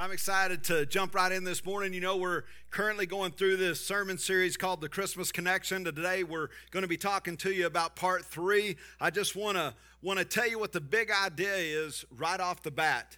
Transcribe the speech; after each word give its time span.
I'm 0.00 0.12
excited 0.12 0.62
to 0.64 0.86
jump 0.86 1.12
right 1.16 1.32
in 1.32 1.42
this 1.42 1.64
morning. 1.64 1.92
You 1.92 2.00
know, 2.00 2.16
we're 2.16 2.44
currently 2.70 3.04
going 3.04 3.32
through 3.32 3.56
this 3.56 3.84
sermon 3.84 4.16
series 4.16 4.56
called 4.56 4.80
The 4.80 4.88
Christmas 4.88 5.32
Connection. 5.32 5.82
Today 5.82 6.22
we're 6.22 6.50
going 6.70 6.82
to 6.82 6.88
be 6.88 6.96
talking 6.96 7.36
to 7.38 7.50
you 7.50 7.66
about 7.66 7.96
part 7.96 8.24
3. 8.24 8.76
I 9.00 9.10
just 9.10 9.34
want 9.34 9.56
to 9.56 9.74
want 10.00 10.20
to 10.20 10.24
tell 10.24 10.48
you 10.48 10.56
what 10.56 10.70
the 10.70 10.80
big 10.80 11.10
idea 11.10 11.56
is 11.56 12.04
right 12.16 12.38
off 12.38 12.62
the 12.62 12.70
bat. 12.70 13.16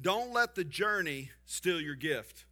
Don't 0.00 0.32
let 0.32 0.54
the 0.54 0.64
journey 0.64 1.32
steal 1.44 1.78
your 1.78 1.96
gift. 1.96 2.46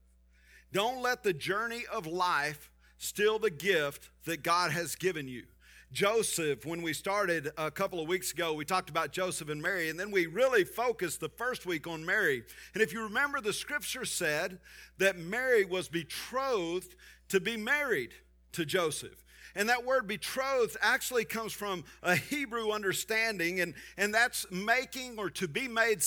Don't 0.75 1.01
let 1.01 1.23
the 1.23 1.33
journey 1.33 1.85
of 1.91 2.07
life 2.07 2.71
steal 2.99 3.39
the 3.39 3.49
gift 3.49 4.11
that 4.27 4.43
God 4.43 4.73
has 4.73 4.95
given 4.95 5.27
you. 5.27 5.45
Joseph, 5.93 6.65
when 6.65 6.83
we 6.83 6.93
started 6.93 7.51
a 7.59 7.69
couple 7.69 8.01
of 8.01 8.07
weeks 8.07 8.33
ago, 8.33 8.55
we 8.55 8.65
talked 8.65 8.91
about 8.91 9.11
Joseph 9.11 9.49
and 9.49 9.61
Mary, 9.61 9.91
and 9.91 9.99
then 9.99 10.13
we 10.13 10.27
really 10.27 10.63
focused 10.63 11.19
the 11.19 11.29
first 11.29 11.67
week 11.67 11.89
on 11.89 12.07
Mary. 12.07 12.45
And 12.75 12.83
if 12.83 12.93
you 12.93 13.03
remember, 13.03 13.41
the 13.41 13.53
scripture 13.53 14.05
said 14.05 14.61
that 14.99 15.19
Mary 15.19 15.65
was 15.65 15.89
betrothed 15.89 16.95
to 17.31 17.41
be 17.41 17.57
married 17.57 18.11
to 18.53 18.65
Joseph. 18.65 19.25
And 19.57 19.69
that 19.69 19.85
word 19.85 20.07
betrothed 20.07 20.77
actually 20.81 21.25
comes 21.25 21.53
from 21.53 21.83
a 22.05 22.15
Hebrew 22.15 22.71
understanding, 22.71 23.61
and, 23.61 23.75
and 23.97 24.15
that's 24.15 24.47
making 24.49 25.19
or 25.19 25.29
to 25.31 25.49
be 25.49 25.67
made 25.67 26.05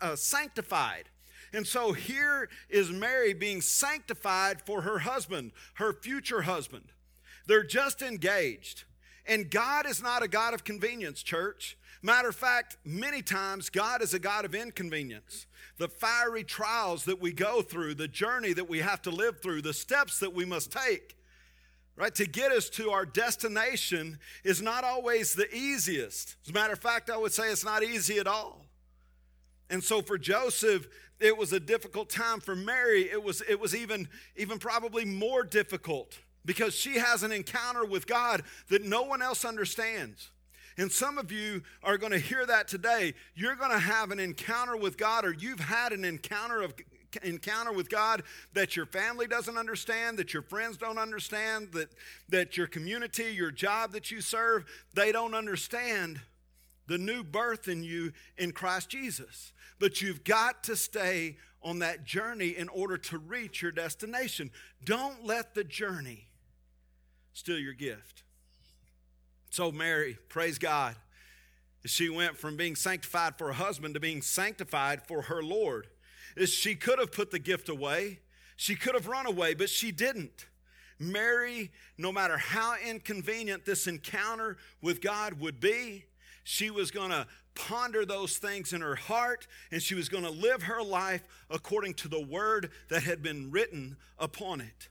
uh, 0.00 0.16
sanctified. 0.16 1.10
And 1.52 1.66
so 1.66 1.92
here 1.92 2.48
is 2.70 2.90
Mary 2.90 3.34
being 3.34 3.60
sanctified 3.60 4.62
for 4.62 4.82
her 4.82 5.00
husband, 5.00 5.52
her 5.74 5.92
future 5.92 6.42
husband. 6.42 6.84
They're 7.46 7.62
just 7.62 8.00
engaged. 8.00 8.84
And 9.28 9.50
God 9.50 9.86
is 9.86 10.02
not 10.02 10.22
a 10.22 10.28
God 10.28 10.54
of 10.54 10.64
convenience, 10.64 11.22
church. 11.22 11.76
Matter 12.00 12.30
of 12.30 12.36
fact, 12.36 12.78
many 12.84 13.20
times 13.20 13.68
God 13.68 14.02
is 14.02 14.14
a 14.14 14.18
God 14.18 14.46
of 14.46 14.54
inconvenience. 14.54 15.46
The 15.76 15.88
fiery 15.88 16.44
trials 16.44 17.04
that 17.04 17.20
we 17.20 17.32
go 17.32 17.60
through, 17.60 17.94
the 17.94 18.08
journey 18.08 18.54
that 18.54 18.68
we 18.68 18.78
have 18.78 19.02
to 19.02 19.10
live 19.10 19.40
through, 19.42 19.62
the 19.62 19.74
steps 19.74 20.18
that 20.20 20.32
we 20.32 20.46
must 20.46 20.72
take, 20.72 21.16
right, 21.94 22.14
to 22.14 22.26
get 22.26 22.52
us 22.52 22.70
to 22.70 22.90
our 22.90 23.04
destination 23.04 24.18
is 24.44 24.62
not 24.62 24.82
always 24.82 25.34
the 25.34 25.52
easiest. 25.54 26.36
As 26.44 26.50
a 26.50 26.54
matter 26.54 26.72
of 26.72 26.78
fact, 26.78 27.10
I 27.10 27.18
would 27.18 27.32
say 27.32 27.50
it's 27.50 27.64
not 27.64 27.82
easy 27.82 28.18
at 28.18 28.26
all. 28.26 28.64
And 29.68 29.84
so 29.84 30.00
for 30.00 30.16
Joseph, 30.16 30.88
it 31.20 31.36
was 31.36 31.52
a 31.52 31.60
difficult 31.60 32.08
time. 32.08 32.40
For 32.40 32.56
Mary, 32.56 33.10
it 33.10 33.22
was, 33.22 33.42
it 33.46 33.60
was 33.60 33.74
even, 33.74 34.08
even 34.36 34.58
probably 34.58 35.04
more 35.04 35.44
difficult 35.44 36.16
because 36.48 36.74
she 36.74 36.94
has 36.94 37.22
an 37.22 37.30
encounter 37.30 37.84
with 37.84 38.06
God 38.06 38.42
that 38.70 38.82
no 38.82 39.02
one 39.02 39.20
else 39.20 39.44
understands. 39.44 40.30
And 40.78 40.90
some 40.90 41.18
of 41.18 41.30
you 41.30 41.62
are 41.82 41.98
going 41.98 42.12
to 42.12 42.18
hear 42.18 42.46
that 42.46 42.68
today. 42.68 43.12
You're 43.34 43.54
going 43.54 43.70
to 43.70 43.78
have 43.78 44.12
an 44.12 44.18
encounter 44.18 44.74
with 44.74 44.96
God, 44.96 45.26
or 45.26 45.34
you've 45.34 45.60
had 45.60 45.92
an 45.92 46.06
encounter 46.06 46.62
of 46.62 46.72
encounter 47.22 47.70
with 47.70 47.90
God 47.90 48.22
that 48.54 48.76
your 48.76 48.86
family 48.86 49.26
doesn't 49.26 49.58
understand, 49.58 50.18
that 50.18 50.32
your 50.32 50.42
friends 50.42 50.78
don't 50.78 50.96
understand, 50.96 51.72
that, 51.72 51.90
that 52.30 52.56
your 52.56 52.66
community, 52.66 53.24
your 53.24 53.50
job 53.50 53.92
that 53.92 54.10
you 54.10 54.22
serve, 54.22 54.64
they 54.94 55.12
don't 55.12 55.34
understand 55.34 56.18
the 56.86 56.96
new 56.96 57.22
birth 57.22 57.68
in 57.68 57.82
you 57.82 58.12
in 58.38 58.52
Christ 58.52 58.88
Jesus. 58.88 59.52
But 59.78 60.00
you've 60.00 60.24
got 60.24 60.64
to 60.64 60.76
stay 60.76 61.36
on 61.62 61.80
that 61.80 62.04
journey 62.04 62.56
in 62.56 62.70
order 62.70 62.96
to 62.96 63.18
reach 63.18 63.60
your 63.60 63.72
destination. 63.72 64.50
Don't 64.82 65.26
let 65.26 65.54
the 65.54 65.64
journey 65.64 66.27
steal 67.32 67.58
your 67.58 67.74
gift. 67.74 68.22
So, 69.50 69.72
Mary, 69.72 70.18
praise 70.28 70.58
God, 70.58 70.94
she 71.86 72.08
went 72.08 72.36
from 72.36 72.56
being 72.56 72.76
sanctified 72.76 73.36
for 73.38 73.48
her 73.48 73.52
husband 73.54 73.94
to 73.94 74.00
being 74.00 74.22
sanctified 74.22 75.02
for 75.06 75.22
her 75.22 75.42
Lord. 75.42 75.86
She 76.44 76.74
could 76.74 76.98
have 76.98 77.12
put 77.12 77.30
the 77.30 77.38
gift 77.38 77.68
away, 77.68 78.20
she 78.56 78.74
could 78.74 78.94
have 78.94 79.06
run 79.06 79.26
away, 79.26 79.54
but 79.54 79.70
she 79.70 79.90
didn't. 79.90 80.46
Mary, 80.98 81.70
no 81.96 82.10
matter 82.10 82.36
how 82.36 82.74
inconvenient 82.84 83.64
this 83.64 83.86
encounter 83.86 84.56
with 84.82 85.00
God 85.00 85.40
would 85.40 85.60
be, 85.60 86.06
she 86.42 86.70
was 86.70 86.90
going 86.90 87.10
to 87.10 87.26
ponder 87.54 88.04
those 88.04 88.38
things 88.38 88.72
in 88.72 88.80
her 88.80 88.96
heart 88.96 89.46
and 89.70 89.82
she 89.82 89.94
was 89.94 90.08
going 90.08 90.24
to 90.24 90.30
live 90.30 90.62
her 90.62 90.82
life 90.82 91.22
according 91.50 91.94
to 91.94 92.08
the 92.08 92.20
word 92.20 92.70
that 92.88 93.02
had 93.02 93.22
been 93.22 93.50
written 93.50 93.96
upon 94.18 94.60
it. 94.60 94.88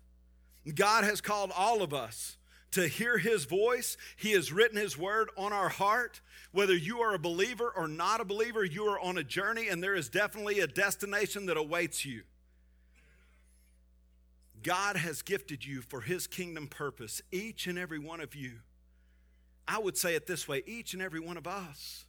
God 0.75 1.03
has 1.03 1.21
called 1.21 1.51
all 1.55 1.81
of 1.81 1.93
us 1.93 2.37
to 2.71 2.87
hear 2.87 3.17
his 3.17 3.45
voice. 3.45 3.97
He 4.15 4.33
has 4.33 4.51
written 4.51 4.77
his 4.77 4.97
word 4.97 5.29
on 5.37 5.53
our 5.53 5.69
heart. 5.69 6.21
Whether 6.51 6.75
you 6.75 6.99
are 6.99 7.13
a 7.13 7.19
believer 7.19 7.71
or 7.75 7.87
not 7.87 8.21
a 8.21 8.25
believer, 8.25 8.63
you 8.63 8.85
are 8.85 8.99
on 8.99 9.17
a 9.17 9.23
journey 9.23 9.67
and 9.67 9.81
there 9.81 9.95
is 9.95 10.09
definitely 10.09 10.59
a 10.59 10.67
destination 10.67 11.45
that 11.47 11.57
awaits 11.57 12.05
you. 12.05 12.23
God 14.63 14.97
has 14.97 15.21
gifted 15.21 15.65
you 15.65 15.81
for 15.81 16.01
his 16.01 16.27
kingdom 16.27 16.67
purpose, 16.67 17.21
each 17.31 17.67
and 17.67 17.77
every 17.77 17.99
one 17.99 18.19
of 18.19 18.35
you. 18.35 18.59
I 19.67 19.79
would 19.79 19.97
say 19.97 20.15
it 20.15 20.27
this 20.27 20.47
way 20.47 20.63
each 20.65 20.93
and 20.93 21.01
every 21.01 21.19
one 21.19 21.37
of 21.37 21.47
us. 21.47 22.05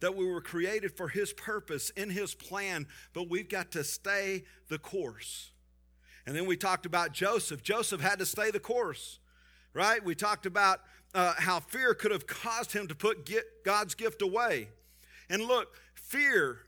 That 0.00 0.16
we 0.16 0.26
were 0.26 0.42
created 0.42 0.96
for 0.96 1.08
his 1.08 1.32
purpose 1.32 1.90
in 1.90 2.10
his 2.10 2.34
plan, 2.34 2.86
but 3.14 3.30
we've 3.30 3.48
got 3.48 3.70
to 3.72 3.84
stay 3.84 4.44
the 4.68 4.78
course. 4.78 5.50
And 6.26 6.34
then 6.34 6.46
we 6.46 6.56
talked 6.56 6.86
about 6.86 7.12
Joseph. 7.12 7.62
Joseph 7.62 8.00
had 8.00 8.18
to 8.18 8.26
stay 8.26 8.50
the 8.50 8.60
course, 8.60 9.18
right? 9.74 10.02
We 10.02 10.14
talked 10.14 10.46
about 10.46 10.80
uh, 11.14 11.34
how 11.38 11.60
fear 11.60 11.94
could 11.94 12.10
have 12.10 12.26
caused 12.26 12.72
him 12.72 12.88
to 12.88 12.94
put 12.94 13.30
God's 13.64 13.94
gift 13.94 14.22
away. 14.22 14.68
And 15.28 15.42
look, 15.42 15.76
fear 15.94 16.60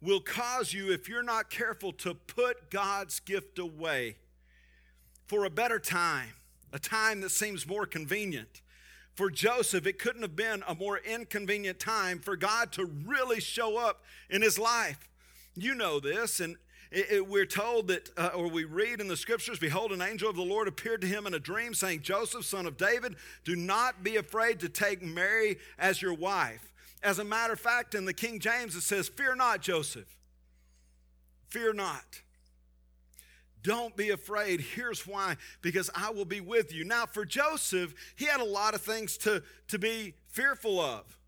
will 0.00 0.20
cause 0.20 0.72
you, 0.72 0.92
if 0.92 1.08
you're 1.08 1.22
not 1.22 1.50
careful, 1.50 1.92
to 1.92 2.14
put 2.14 2.70
God's 2.70 3.20
gift 3.20 3.58
away 3.58 4.16
for 5.26 5.44
a 5.44 5.50
better 5.50 5.78
time, 5.78 6.30
a 6.72 6.78
time 6.78 7.20
that 7.22 7.30
seems 7.30 7.66
more 7.66 7.86
convenient. 7.86 8.60
For 9.14 9.30
Joseph, 9.30 9.86
it 9.86 9.98
couldn't 9.98 10.22
have 10.22 10.36
been 10.36 10.62
a 10.66 10.74
more 10.74 10.98
inconvenient 10.98 11.78
time 11.78 12.18
for 12.18 12.36
God 12.36 12.72
to 12.72 12.84
really 12.84 13.40
show 13.40 13.78
up 13.78 14.02
in 14.28 14.42
his 14.42 14.58
life. 14.58 15.08
You 15.56 15.74
know 15.74 16.00
this, 16.00 16.40
and 16.40 16.56
it, 16.94 17.10
it, 17.10 17.28
we're 17.28 17.44
told 17.44 17.88
that, 17.88 18.08
uh, 18.16 18.30
or 18.34 18.48
we 18.48 18.64
read 18.64 19.00
in 19.00 19.08
the 19.08 19.16
scriptures, 19.16 19.58
behold, 19.58 19.90
an 19.90 20.00
angel 20.00 20.30
of 20.30 20.36
the 20.36 20.42
Lord 20.42 20.68
appeared 20.68 21.00
to 21.00 21.06
him 21.08 21.26
in 21.26 21.34
a 21.34 21.40
dream, 21.40 21.74
saying, 21.74 22.02
Joseph, 22.02 22.44
son 22.44 22.66
of 22.66 22.76
David, 22.76 23.16
do 23.44 23.56
not 23.56 24.04
be 24.04 24.16
afraid 24.16 24.60
to 24.60 24.68
take 24.68 25.02
Mary 25.02 25.58
as 25.76 26.00
your 26.00 26.14
wife. 26.14 26.72
As 27.02 27.18
a 27.18 27.24
matter 27.24 27.52
of 27.52 27.60
fact, 27.60 27.94
in 27.94 28.04
the 28.04 28.14
King 28.14 28.38
James, 28.38 28.76
it 28.76 28.82
says, 28.82 29.08
Fear 29.08 29.34
not, 29.34 29.60
Joseph. 29.60 30.16
Fear 31.48 31.74
not. 31.74 32.22
Don't 33.62 33.96
be 33.96 34.10
afraid. 34.10 34.60
Here's 34.60 35.06
why 35.06 35.36
because 35.62 35.90
I 35.94 36.10
will 36.10 36.26
be 36.26 36.40
with 36.40 36.72
you. 36.72 36.84
Now, 36.84 37.06
for 37.06 37.24
Joseph, 37.24 37.94
he 38.14 38.26
had 38.26 38.40
a 38.40 38.44
lot 38.44 38.74
of 38.74 38.82
things 38.82 39.16
to, 39.18 39.42
to 39.68 39.78
be 39.78 40.14
fearful 40.28 40.78
of. 40.78 41.18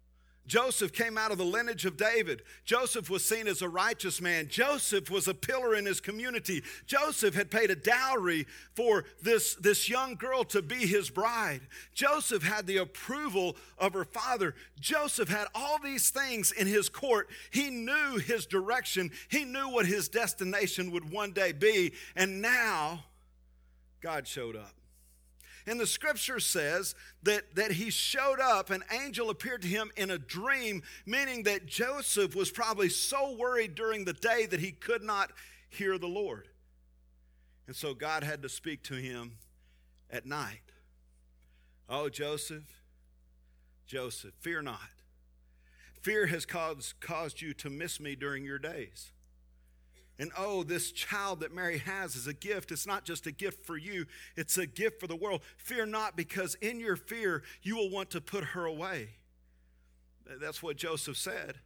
Joseph 0.47 0.93
came 0.93 1.19
out 1.19 1.33
of 1.33 1.39
the 1.39 1.45
lineage 1.45 1.85
of 1.85 1.97
David. 1.97 2.43
Joseph 2.65 3.11
was 3.11 3.25
seen 3.25 3.49
as 3.49 3.63
a 3.63 3.69
righteous 3.69 4.21
man. 4.21 4.49
Joseph 4.49 5.11
was 5.11 5.27
a 5.27 5.35
pillar 5.35 5.75
in 5.75 5.87
his 5.87 6.01
community. 6.01 6.63
Joseph 6.87 7.35
had 7.35 7.51
paid 7.51 7.71
a 7.71 7.77
dowry 7.77 8.47
for 8.75 9.05
this, 9.23 9.55
this 9.57 9.89
young 9.89 10.15
girl 10.15 10.45
to 10.45 10.63
be 10.63 10.87
his 10.87 11.11
bride. 11.11 11.63
Joseph 11.95 12.45
had 12.45 12.67
the 12.67 12.77
approval 12.77 13.57
of 13.79 13.95
her 13.95 14.05
father. 14.05 14.55
Joseph 14.79 15.29
had 15.29 15.49
all 15.55 15.79
these 15.83 16.11
things 16.11 16.53
in 16.53 16.67
his 16.67 16.89
court. 16.89 17.29
He 17.51 17.71
knew 17.71 18.19
his 18.19 18.47
direction, 18.47 19.11
he 19.29 19.45
knew 19.45 19.69
what 19.71 19.87
his 19.87 20.09
destination 20.09 20.93
would 20.93 21.11
one 21.11 21.33
day 21.33 21.53
be. 21.53 21.93
And 22.15 22.41
now, 22.41 23.05
God 24.01 24.29
showed 24.29 24.55
up. 24.55 24.76
And 25.67 25.81
the 25.81 25.87
scripture 25.87 26.39
says 26.39 26.95
that, 27.25 27.57
that 27.57 27.73
he 27.73 27.91
showed 27.91 28.39
up, 28.41 28.71
an 28.71 28.85
angel 28.93 29.31
appeared 29.31 29.63
to 29.63 29.69
him 29.69 29.91
in 29.97 30.11
a 30.11 30.19
dream, 30.19 30.83
meaning 31.05 31.43
that 31.43 31.67
Joseph 31.67 32.37
was 32.37 32.51
probably 32.51 32.89
so 32.89 33.37
worried 33.37 33.75
during 33.75 34.05
the 34.05 34.13
day 34.13 34.47
that 34.47 34.61
he 34.61 34.71
could 34.71 35.03
not 35.03 35.33
hear 35.69 35.99
the 35.99 36.07
Lord. 36.07 36.49
And 37.67 37.75
so 37.75 37.95
God 37.95 38.23
had 38.23 38.43
to 38.43 38.49
speak 38.49 38.85
to 38.85 38.95
him 38.95 39.39
at 40.09 40.25
night. 40.25 40.61
Oh, 41.89 42.09
Joseph, 42.09 42.83
Joseph, 43.87 44.35
fear 44.41 44.63
not. 44.63 44.79
Fear 46.01 46.27
has 46.27 46.47
caused, 46.47 47.01
caused 47.01 47.41
you 47.41 47.53
to 47.55 47.69
miss 47.69 47.99
me 47.99 48.15
during 48.15 48.45
your 48.45 48.61
days. 48.61 49.11
And 50.19 50.33
oh, 50.37 50.63
this 50.63 50.93
child 50.93 51.41
that 51.41 51.55
Mary 51.55 51.79
has 51.79 52.17
is 52.17 52.27
a 52.27 52.33
gift. 52.33 52.73
It's 52.73 52.87
not 52.87 53.05
just 53.05 53.27
a 53.27 53.33
gift 53.33 53.67
for 53.67 53.77
you, 53.77 54.07
it's 54.37 54.57
a 54.57 54.67
gift 54.67 55.01
for 55.01 55.07
the 55.07 55.17
world. 55.17 55.43
Fear 55.59 55.87
not, 55.87 56.17
because 56.17 56.55
in 56.57 56.81
your 56.81 56.97
fear, 56.97 57.43
you 57.63 57.77
will 57.77 57.91
want 57.91 58.11
to 58.11 58.21
put 58.21 58.45
her 58.45 58.65
away. 58.65 59.11
That's 60.41 60.63
what 60.63 60.77
Joseph 60.77 61.17
said. 61.17 61.57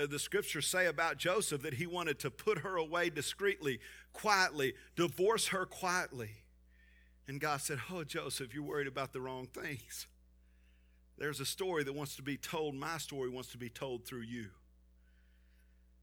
Uh, 0.00 0.06
the 0.06 0.18
scriptures 0.18 0.66
say 0.66 0.86
about 0.86 1.16
Joseph 1.16 1.62
that 1.62 1.74
he 1.74 1.86
wanted 1.86 2.18
to 2.20 2.30
put 2.30 2.58
her 2.58 2.76
away 2.76 3.10
discreetly, 3.10 3.80
quietly, 4.12 4.74
divorce 4.94 5.48
her 5.48 5.64
quietly. 5.66 6.30
And 7.26 7.40
God 7.40 7.60
said, 7.60 7.78
Oh, 7.90 8.04
Joseph, 8.04 8.54
you're 8.54 8.62
worried 8.62 8.86
about 8.86 9.12
the 9.12 9.20
wrong 9.20 9.46
things. 9.46 10.06
There's 11.16 11.40
a 11.40 11.46
story 11.46 11.82
that 11.84 11.94
wants 11.94 12.14
to 12.16 12.22
be 12.22 12.36
told. 12.36 12.74
My 12.74 12.98
story 12.98 13.28
wants 13.28 13.50
to 13.52 13.58
be 13.58 13.68
told 13.68 14.04
through 14.04 14.22
you. 14.22 14.46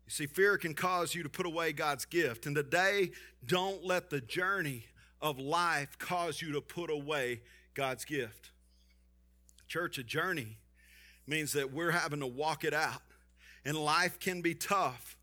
You 0.06 0.12
see, 0.12 0.26
fear 0.28 0.58
can 0.58 0.74
cause 0.74 1.16
you 1.16 1.24
to 1.24 1.30
put 1.30 1.46
away 1.46 1.74
God's 1.74 2.06
gift. 2.06 2.46
And 2.46 2.56
today, 2.56 3.12
don't 3.46 3.84
let 3.84 4.10
the 4.10 4.22
journey 4.22 4.86
of 5.22 5.40
life 5.40 5.98
cause 5.98 6.42
you 6.42 6.52
to 6.54 6.62
put 6.62 6.90
away 6.92 7.42
God's 7.74 8.06
gift. 8.06 8.52
Church, 9.68 9.98
a 9.98 10.04
journey 10.04 10.58
means 11.26 11.54
that 11.54 11.74
we're 11.74 11.92
having 11.92 12.20
to 12.20 12.28
walk 12.28 12.64
it 12.64 12.74
out. 12.74 13.02
And 13.66 13.76
life 13.76 14.20
can 14.20 14.42
be 14.42 14.54
tough. 14.54 15.18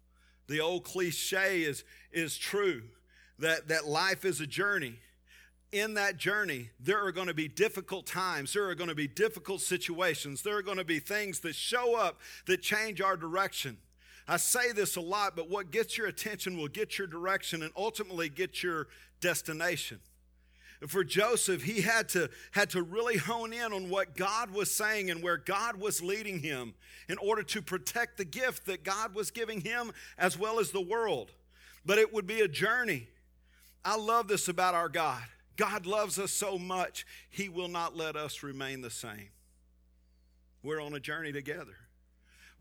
The 0.48 0.60
old 0.60 0.82
cliche 0.82 1.62
is, 1.62 1.84
is 2.10 2.36
true 2.36 2.82
that, 3.38 3.68
that 3.68 3.86
life 3.86 4.24
is 4.24 4.40
a 4.40 4.46
journey. 4.46 4.96
In 5.70 5.94
that 5.94 6.16
journey, 6.16 6.70
there 6.80 7.02
are 7.02 7.12
going 7.12 7.28
to 7.28 7.34
be 7.34 7.46
difficult 7.48 8.04
times. 8.04 8.52
There 8.52 8.68
are 8.68 8.74
going 8.74 8.90
to 8.90 8.96
be 8.96 9.06
difficult 9.06 9.60
situations. 9.60 10.42
There 10.42 10.56
are 10.56 10.62
going 10.62 10.76
to 10.76 10.84
be 10.84 10.98
things 10.98 11.40
that 11.40 11.54
show 11.54 11.96
up 11.96 12.20
that 12.46 12.60
change 12.60 13.00
our 13.00 13.16
direction. 13.16 13.78
I 14.28 14.36
say 14.36 14.72
this 14.72 14.96
a 14.96 15.00
lot, 15.00 15.34
but 15.34 15.50
what 15.50 15.70
gets 15.70 15.98
your 15.98 16.06
attention 16.06 16.56
will 16.56 16.68
get 16.68 16.98
your 16.98 17.06
direction 17.06 17.62
and 17.62 17.72
ultimately 17.76 18.28
get 18.28 18.62
your 18.62 18.88
destination. 19.20 20.00
For 20.88 21.04
Joseph, 21.04 21.62
he 21.62 21.82
had 21.82 22.08
to, 22.10 22.28
had 22.50 22.70
to 22.70 22.82
really 22.82 23.16
hone 23.16 23.52
in 23.52 23.72
on 23.72 23.88
what 23.88 24.16
God 24.16 24.50
was 24.50 24.70
saying 24.70 25.10
and 25.10 25.22
where 25.22 25.36
God 25.36 25.76
was 25.76 26.02
leading 26.02 26.40
him 26.40 26.74
in 27.08 27.18
order 27.18 27.42
to 27.44 27.62
protect 27.62 28.16
the 28.16 28.24
gift 28.24 28.66
that 28.66 28.82
God 28.82 29.14
was 29.14 29.30
giving 29.30 29.60
him 29.60 29.92
as 30.18 30.36
well 30.36 30.58
as 30.58 30.70
the 30.70 30.80
world. 30.80 31.30
But 31.86 31.98
it 31.98 32.12
would 32.12 32.26
be 32.26 32.40
a 32.40 32.48
journey. 32.48 33.06
I 33.84 33.96
love 33.96 34.26
this 34.26 34.48
about 34.48 34.74
our 34.74 34.88
God. 34.88 35.22
God 35.56 35.86
loves 35.86 36.18
us 36.18 36.32
so 36.32 36.58
much, 36.58 37.06
he 37.28 37.48
will 37.48 37.68
not 37.68 37.96
let 37.96 38.16
us 38.16 38.42
remain 38.42 38.80
the 38.80 38.90
same. 38.90 39.28
We're 40.62 40.80
on 40.80 40.94
a 40.94 41.00
journey 41.00 41.32
together. 41.32 41.76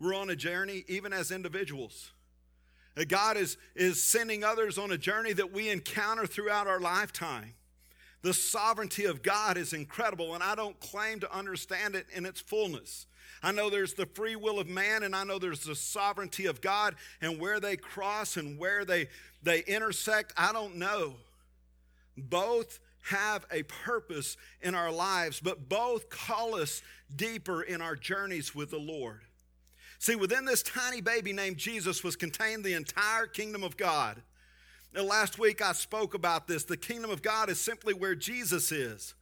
We're 0.02 0.16
on 0.16 0.30
a 0.30 0.36
journey 0.36 0.84
even 0.88 1.12
as 1.12 1.30
individuals. 1.30 2.10
God 3.06 3.36
is, 3.36 3.56
is 3.76 4.02
sending 4.02 4.42
others 4.42 4.76
on 4.76 4.90
a 4.90 4.98
journey 4.98 5.32
that 5.32 5.52
we 5.52 5.70
encounter 5.70 6.26
throughout 6.26 6.66
our 6.66 6.80
lifetime. 6.80 7.54
The 8.22 8.34
sovereignty 8.34 9.04
of 9.04 9.22
God 9.22 9.56
is 9.56 9.72
incredible, 9.72 10.34
and 10.34 10.42
I 10.42 10.56
don't 10.56 10.78
claim 10.80 11.20
to 11.20 11.32
understand 11.32 11.94
it 11.94 12.06
in 12.12 12.26
its 12.26 12.40
fullness. 12.40 13.06
I 13.44 13.52
know 13.52 13.70
there's 13.70 13.94
the 13.94 14.06
free 14.06 14.34
will 14.34 14.58
of 14.58 14.68
man, 14.68 15.04
and 15.04 15.14
I 15.14 15.22
know 15.22 15.38
there's 15.38 15.64
the 15.64 15.76
sovereignty 15.76 16.46
of 16.46 16.60
God, 16.60 16.96
and 17.20 17.38
where 17.38 17.60
they 17.60 17.76
cross 17.76 18.36
and 18.36 18.58
where 18.58 18.84
they, 18.84 19.08
they 19.42 19.60
intersect, 19.60 20.32
I 20.36 20.52
don't 20.52 20.76
know. 20.76 21.14
Both 22.16 22.80
have 23.04 23.46
a 23.52 23.62
purpose 23.62 24.36
in 24.60 24.74
our 24.74 24.90
lives, 24.90 25.40
but 25.40 25.68
both 25.68 26.10
call 26.10 26.56
us 26.56 26.82
deeper 27.14 27.62
in 27.62 27.80
our 27.80 27.94
journeys 27.94 28.52
with 28.52 28.70
the 28.70 28.78
Lord. 28.78 29.20
See, 30.02 30.16
within 30.16 30.44
this 30.44 30.64
tiny 30.64 31.00
baby 31.00 31.32
named 31.32 31.58
Jesus 31.58 32.02
was 32.02 32.16
contained 32.16 32.64
the 32.64 32.72
entire 32.72 33.28
kingdom 33.28 33.62
of 33.62 33.76
God. 33.76 34.20
Now, 34.92 35.02
last 35.02 35.38
week 35.38 35.62
I 35.62 35.70
spoke 35.70 36.14
about 36.14 36.48
this. 36.48 36.64
The 36.64 36.76
kingdom 36.76 37.12
of 37.12 37.22
God 37.22 37.48
is 37.48 37.60
simply 37.60 37.94
where 37.94 38.16
Jesus 38.16 38.72
is. 38.72 39.14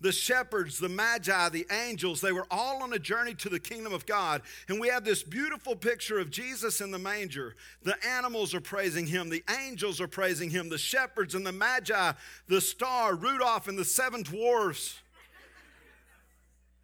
The 0.00 0.10
shepherds, 0.10 0.78
the 0.78 0.88
magi, 0.88 1.50
the 1.50 1.68
angels, 1.70 2.20
they 2.20 2.32
were 2.32 2.48
all 2.50 2.82
on 2.82 2.92
a 2.92 2.98
journey 2.98 3.34
to 3.34 3.48
the 3.48 3.60
kingdom 3.60 3.92
of 3.92 4.06
God. 4.06 4.42
And 4.68 4.80
we 4.80 4.88
have 4.88 5.04
this 5.04 5.22
beautiful 5.22 5.76
picture 5.76 6.18
of 6.18 6.32
Jesus 6.32 6.80
in 6.80 6.90
the 6.90 6.98
manger. 6.98 7.54
The 7.84 7.94
animals 8.04 8.54
are 8.56 8.60
praising 8.60 9.06
him, 9.06 9.28
the 9.28 9.44
angels 9.60 10.00
are 10.00 10.08
praising 10.08 10.50
him, 10.50 10.68
the 10.68 10.78
shepherds 10.78 11.36
and 11.36 11.46
the 11.46 11.52
magi, 11.52 12.10
the 12.48 12.60
star, 12.60 13.14
Rudolph, 13.14 13.68
and 13.68 13.78
the 13.78 13.84
seven 13.84 14.24
dwarfs. 14.24 14.98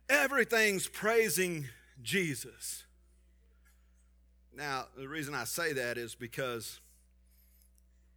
Everything's 0.09 0.87
praising 0.87 1.67
Jesus. 2.01 2.85
Now, 4.57 4.87
the 4.97 5.09
reason 5.09 5.35
I 5.35 5.45
say 5.45 5.73
that 5.73 5.97
is 5.97 6.15
because 6.15 6.81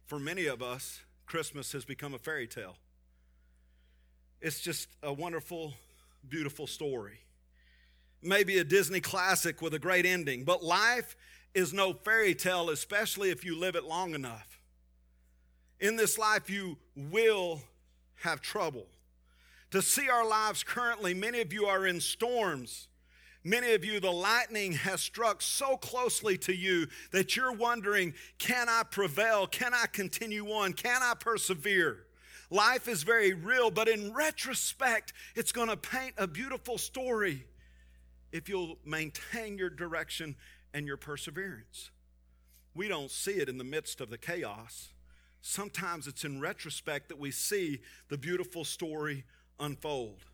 for 0.06 0.18
many 0.18 0.46
of 0.46 0.62
us, 0.62 1.00
Christmas 1.26 1.72
has 1.72 1.84
become 1.84 2.14
a 2.14 2.18
fairy 2.18 2.46
tale. 2.46 2.76
It's 4.40 4.60
just 4.60 4.88
a 5.02 5.12
wonderful, 5.12 5.74
beautiful 6.28 6.66
story. 6.66 7.20
Maybe 8.20 8.58
a 8.58 8.64
Disney 8.64 9.00
classic 9.00 9.62
with 9.62 9.74
a 9.74 9.78
great 9.78 10.04
ending, 10.04 10.44
but 10.44 10.62
life 10.62 11.16
is 11.54 11.72
no 11.72 11.92
fairy 11.92 12.34
tale, 12.34 12.68
especially 12.68 13.30
if 13.30 13.44
you 13.44 13.58
live 13.58 13.76
it 13.76 13.84
long 13.84 14.14
enough. 14.14 14.60
In 15.80 15.96
this 15.96 16.18
life, 16.18 16.50
you 16.50 16.78
will 16.96 17.62
have 18.22 18.40
trouble. 18.40 18.86
To 19.70 19.82
see 19.82 20.08
our 20.08 20.26
lives 20.26 20.62
currently, 20.62 21.14
many 21.14 21.40
of 21.40 21.52
you 21.52 21.66
are 21.66 21.86
in 21.86 22.00
storms 22.00 22.88
Many 23.46 23.74
of 23.74 23.84
you, 23.84 24.00
the 24.00 24.10
lightning 24.10 24.72
has 24.72 25.02
struck 25.02 25.42
so 25.42 25.76
closely 25.76 26.38
to 26.38 26.54
you 26.54 26.86
that 27.10 27.36
you're 27.36 27.52
wondering 27.52 28.14
can 28.38 28.70
I 28.70 28.82
prevail? 28.90 29.46
Can 29.46 29.74
I 29.74 29.84
continue 29.86 30.46
on? 30.46 30.72
Can 30.72 31.02
I 31.02 31.12
persevere? 31.14 32.06
Life 32.50 32.88
is 32.88 33.02
very 33.02 33.34
real, 33.34 33.70
but 33.70 33.88
in 33.88 34.14
retrospect, 34.14 35.12
it's 35.34 35.52
going 35.52 35.68
to 35.68 35.76
paint 35.76 36.14
a 36.16 36.26
beautiful 36.26 36.78
story 36.78 37.44
if 38.32 38.48
you'll 38.48 38.78
maintain 38.84 39.58
your 39.58 39.70
direction 39.70 40.36
and 40.72 40.86
your 40.86 40.96
perseverance. 40.96 41.90
We 42.74 42.88
don't 42.88 43.10
see 43.10 43.32
it 43.32 43.48
in 43.48 43.58
the 43.58 43.64
midst 43.64 44.00
of 44.00 44.08
the 44.08 44.18
chaos. 44.18 44.88
Sometimes 45.42 46.06
it's 46.06 46.24
in 46.24 46.40
retrospect 46.40 47.08
that 47.08 47.18
we 47.18 47.30
see 47.30 47.80
the 48.08 48.16
beautiful 48.16 48.64
story 48.64 49.24
unfold. 49.60 50.24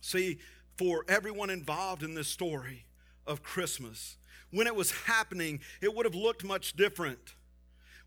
See, 0.00 0.38
for 0.76 1.04
everyone 1.08 1.50
involved 1.50 2.02
in 2.02 2.14
this 2.14 2.28
story 2.28 2.84
of 3.26 3.42
Christmas. 3.42 4.16
When 4.50 4.66
it 4.66 4.74
was 4.74 4.90
happening, 4.92 5.60
it 5.80 5.94
would 5.94 6.06
have 6.06 6.14
looked 6.14 6.44
much 6.44 6.74
different. 6.74 7.34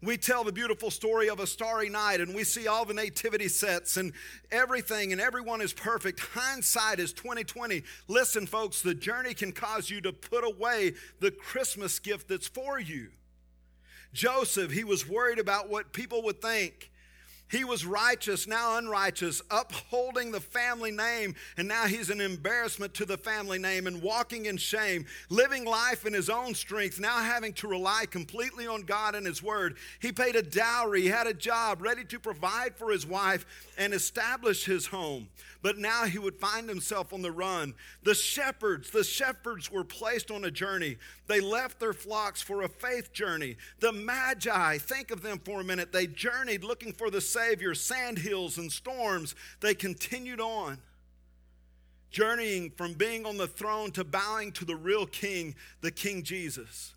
We 0.02 0.16
tell 0.16 0.44
the 0.44 0.52
beautiful 0.52 0.92
story 0.92 1.28
of 1.28 1.40
a 1.40 1.48
starry 1.48 1.90
night 1.90 2.22
and 2.22 2.36
we 2.36 2.44
see 2.44 2.68
all 2.68 2.86
the 2.86 2.94
nativity 2.94 3.48
sets 3.48 3.98
and 3.98 4.14
everything 4.52 5.12
and 5.12 5.20
everyone 5.20 5.60
is 5.60 5.74
perfect. 5.74 6.20
Hindsight 6.20 7.00
is 7.00 7.14
2020. 7.14 7.82
Listen 8.08 8.46
folks, 8.46 8.82
the 8.84 8.94
journey 8.94 9.34
can 9.34 9.52
cause 9.52 9.90
you 9.90 10.00
to 10.02 10.14
put 10.14 10.46
away 10.46 10.94
the 11.20 11.32
Christmas 11.32 11.98
gift 11.98 12.30
that's 12.30 12.48
for 12.48 12.80
you. 12.80 13.08
Joseph, 14.14 14.72
he 14.72 14.84
was 14.84 15.10
worried 15.10 15.40
about 15.40 15.70
what 15.70 15.94
people 15.94 16.22
would 16.24 16.42
think. 16.42 16.92
He 17.50 17.64
was 17.64 17.86
righteous, 17.86 18.46
now 18.46 18.78
unrighteous, 18.78 19.42
upholding 19.50 20.32
the 20.32 20.42
family 20.42 20.92
name, 20.92 21.36
and 21.56 21.68
now 21.68 21.86
he's 21.86 22.10
an 22.10 22.20
embarrassment 22.20 22.94
to 22.96 23.06
the 23.06 23.18
family 23.18 23.58
name 23.58 23.88
and 23.88 24.02
walking 24.02 24.48
in 24.48 24.58
shame, 24.58 25.06
living 25.30 25.64
life 25.64 26.06
in 26.06 26.14
his 26.14 26.30
own 26.30 26.54
strength, 26.56 27.00
now 27.00 27.20
having 27.20 27.54
to 27.54 27.68
rely 27.68 28.06
completely 28.06 28.68
on 28.68 28.82
God 28.82 29.16
and 29.16 29.26
his 29.26 29.42
word. 29.42 29.78
He 30.00 30.12
paid 30.12 30.36
a 30.36 30.44
dowry, 30.44 31.04
he 31.04 31.08
had 31.08 31.28
a 31.28 31.34
job, 31.34 31.82
ready 31.82 32.04
to 32.06 32.20
provide 32.20 32.76
for 32.76 32.92
his 32.92 33.06
wife 33.06 33.46
and 33.78 33.94
establish 33.94 34.66
his 34.66 34.88
home 34.88 35.30
but 35.62 35.78
now 35.78 36.06
he 36.06 36.20
would 36.20 36.36
find 36.40 36.70
himself 36.70 37.12
on 37.14 37.22
the 37.22 37.32
run. 37.32 37.74
The 38.04 38.16
shepherds, 38.16 38.90
the 38.90 39.04
shepherds 39.04 39.72
were 39.72 39.84
placed 39.84 40.32
on 40.32 40.46
a 40.46 40.52
journey. 40.52 40.98
They 41.28 41.42
left 41.42 41.80
their 41.80 41.94
flocks 41.94 42.42
for 42.42 42.62
a 42.62 42.70
faith 42.70 43.12
journey. 43.12 43.58
The 43.80 43.92
magi, 43.92 44.78
think 44.78 45.12
of 45.12 45.22
them 45.22 45.40
for 45.40 45.60
a 45.60 45.64
minute. 45.64 45.92
They 45.92 46.08
journeyed 46.08 46.64
looking 46.64 46.94
for 46.94 47.10
the 47.10 47.22
Savior, 47.38 47.76
sand 47.76 48.18
hills 48.18 48.58
and 48.58 48.72
storms. 48.72 49.36
They 49.60 49.76
continued 49.76 50.42
on 50.42 50.80
journeying 52.10 52.72
from 52.72 52.94
being 52.94 53.26
on 53.26 53.38
the 53.38 53.48
throne 53.48 53.92
to 53.92 54.04
bowing 54.04 54.52
to 54.54 54.66
the 54.66 54.76
real 54.76 55.06
king, 55.06 55.56
the 55.82 55.92
King 55.92 56.24
Jesus. 56.24 56.94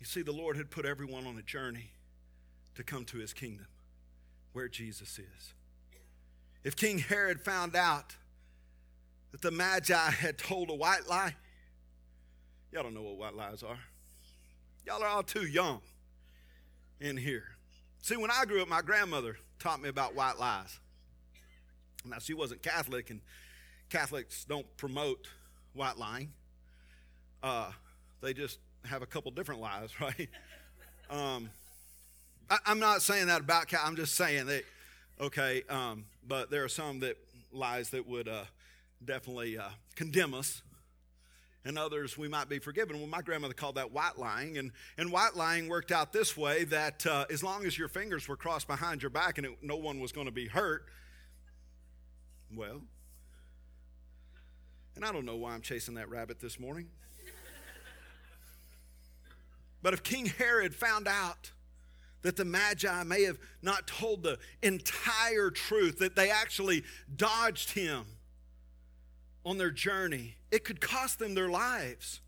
You 0.00 0.06
see, 0.06 0.22
the 0.22 0.32
Lord 0.32 0.56
had 0.56 0.70
put 0.70 0.84
everyone 0.84 1.26
on 1.26 1.36
a 1.38 1.42
journey 1.42 1.90
to 2.74 2.82
come 2.82 3.04
to 3.06 3.18
his 3.18 3.32
kingdom 3.32 3.66
where 4.52 4.68
Jesus 4.68 5.18
is. 5.18 5.54
If 6.64 6.74
King 6.74 6.98
Herod 6.98 7.40
found 7.40 7.76
out 7.76 8.16
that 9.30 9.40
the 9.40 9.50
Magi 9.50 10.10
had 10.10 10.36
told 10.38 10.68
a 10.70 10.74
white 10.74 11.08
lie, 11.08 11.36
y'all 12.72 12.82
don't 12.82 12.94
know 12.94 13.02
what 13.02 13.18
white 13.18 13.34
lies 13.34 13.62
are. 13.62 13.78
Y'all 14.84 15.02
are 15.02 15.08
all 15.08 15.22
too 15.22 15.46
young 15.46 15.80
in 17.00 17.16
here. 17.16 17.55
See, 18.06 18.16
when 18.16 18.30
I 18.30 18.44
grew 18.44 18.62
up, 18.62 18.68
my 18.68 18.82
grandmother 18.82 19.36
taught 19.58 19.82
me 19.82 19.88
about 19.88 20.14
white 20.14 20.38
lies. 20.38 20.78
Now, 22.04 22.20
she 22.20 22.34
wasn't 22.34 22.62
Catholic, 22.62 23.10
and 23.10 23.20
Catholics 23.90 24.44
don't 24.44 24.64
promote 24.76 25.26
white 25.72 25.98
lying. 25.98 26.32
Uh, 27.42 27.72
they 28.20 28.32
just 28.32 28.60
have 28.84 29.02
a 29.02 29.06
couple 29.06 29.32
different 29.32 29.60
lies, 29.60 29.90
right? 30.00 30.28
Um, 31.10 31.50
I, 32.48 32.58
am 32.66 32.78
not 32.78 33.02
saying 33.02 33.26
that 33.26 33.40
about 33.40 33.74
I'm 33.74 33.96
just 33.96 34.14
saying 34.14 34.46
that 34.46 34.62
okay? 35.20 35.64
Um, 35.68 36.04
but 36.24 36.48
there 36.48 36.62
are 36.62 36.68
some 36.68 37.00
that 37.00 37.16
lies 37.50 37.90
that 37.90 38.06
would 38.06 38.28
uh, 38.28 38.44
definitely 39.04 39.58
uh, 39.58 39.70
condemn 39.96 40.32
us. 40.32 40.62
And 41.66 41.76
others 41.76 42.16
we 42.16 42.28
might 42.28 42.48
be 42.48 42.60
forgiven. 42.60 42.96
Well, 42.96 43.08
my 43.08 43.22
grandmother 43.22 43.52
called 43.52 43.74
that 43.74 43.90
white 43.90 44.16
lying. 44.16 44.56
And, 44.56 44.70
and 44.96 45.10
white 45.10 45.34
lying 45.34 45.68
worked 45.68 45.90
out 45.90 46.12
this 46.12 46.36
way 46.36 46.62
that 46.64 47.04
uh, 47.04 47.26
as 47.28 47.42
long 47.42 47.66
as 47.66 47.76
your 47.76 47.88
fingers 47.88 48.28
were 48.28 48.36
crossed 48.36 48.68
behind 48.68 49.02
your 49.02 49.10
back 49.10 49.36
and 49.36 49.46
it, 49.48 49.58
no 49.62 49.76
one 49.76 49.98
was 49.98 50.12
going 50.12 50.26
to 50.26 50.32
be 50.32 50.46
hurt, 50.46 50.86
well, 52.54 52.82
and 54.94 55.04
I 55.04 55.10
don't 55.10 55.26
know 55.26 55.36
why 55.36 55.54
I'm 55.54 55.60
chasing 55.60 55.94
that 55.94 56.08
rabbit 56.08 56.40
this 56.40 56.58
morning. 56.58 56.88
But 59.82 59.92
if 59.92 60.02
King 60.02 60.26
Herod 60.26 60.74
found 60.74 61.06
out 61.06 61.52
that 62.22 62.34
the 62.34 62.44
Magi 62.44 63.04
may 63.04 63.22
have 63.22 63.38
not 63.62 63.86
told 63.86 64.24
the 64.24 64.38
entire 64.60 65.50
truth, 65.50 65.98
that 65.98 66.16
they 66.16 66.28
actually 66.28 66.82
dodged 67.14 67.70
him 67.70 68.04
on 69.46 69.58
their 69.58 69.70
journey, 69.70 70.34
it 70.50 70.64
could 70.64 70.80
cost 70.80 71.20
them 71.20 71.34
their 71.34 71.48
lives. 71.48 72.20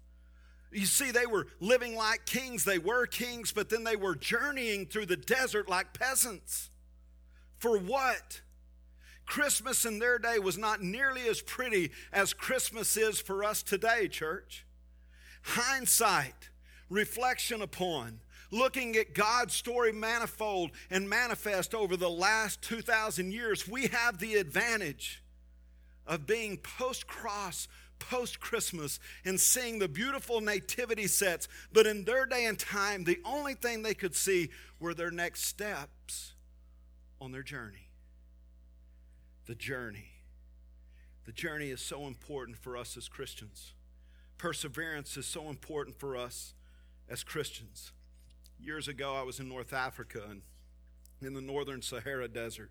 You 0.70 0.86
see, 0.86 1.10
they 1.10 1.26
were 1.26 1.48
living 1.60 1.96
like 1.96 2.26
kings. 2.26 2.64
They 2.64 2.78
were 2.78 3.06
kings, 3.06 3.52
but 3.52 3.68
then 3.68 3.82
they 3.82 3.96
were 3.96 4.14
journeying 4.14 4.86
through 4.86 5.06
the 5.06 5.16
desert 5.16 5.68
like 5.68 5.98
peasants. 5.98 6.70
For 7.58 7.76
what? 7.76 8.42
Christmas 9.26 9.84
in 9.84 9.98
their 9.98 10.18
day 10.18 10.38
was 10.38 10.56
not 10.56 10.80
nearly 10.80 11.28
as 11.28 11.42
pretty 11.42 11.90
as 12.12 12.32
Christmas 12.32 12.96
is 12.96 13.20
for 13.20 13.42
us 13.42 13.62
today, 13.64 14.06
church. 14.06 14.64
Hindsight, 15.42 16.50
reflection 16.88 17.62
upon, 17.62 18.20
looking 18.52 18.94
at 18.96 19.14
God's 19.14 19.54
story 19.54 19.92
manifold 19.92 20.70
and 20.88 21.08
manifest 21.08 21.74
over 21.74 21.96
the 21.96 22.08
last 22.08 22.62
2,000 22.62 23.32
years, 23.32 23.66
we 23.66 23.88
have 23.88 24.18
the 24.18 24.36
advantage 24.36 25.22
of 26.08 26.26
being 26.26 26.56
post 26.56 27.06
cross, 27.06 27.68
post 28.00 28.40
Christmas, 28.40 28.98
and 29.24 29.38
seeing 29.38 29.78
the 29.78 29.88
beautiful 29.88 30.40
nativity 30.40 31.06
sets. 31.06 31.46
But 31.72 31.86
in 31.86 32.04
their 32.04 32.26
day 32.26 32.46
and 32.46 32.58
time, 32.58 33.04
the 33.04 33.20
only 33.24 33.54
thing 33.54 33.82
they 33.82 33.94
could 33.94 34.16
see 34.16 34.48
were 34.80 34.94
their 34.94 35.10
next 35.10 35.44
steps 35.44 36.32
on 37.20 37.30
their 37.30 37.42
journey. 37.42 37.90
The 39.46 39.54
journey. 39.54 40.10
The 41.26 41.32
journey 41.32 41.70
is 41.70 41.82
so 41.82 42.06
important 42.06 42.56
for 42.56 42.76
us 42.76 42.96
as 42.96 43.06
Christians. 43.06 43.74
Perseverance 44.38 45.16
is 45.16 45.26
so 45.26 45.50
important 45.50 45.98
for 45.98 46.16
us 46.16 46.54
as 47.08 47.22
Christians. 47.22 47.92
Years 48.58 48.88
ago, 48.88 49.14
I 49.14 49.22
was 49.22 49.38
in 49.38 49.48
North 49.48 49.72
Africa 49.72 50.22
and 50.30 50.42
in 51.20 51.34
the 51.34 51.40
northern 51.40 51.82
Sahara 51.82 52.28
Desert. 52.28 52.70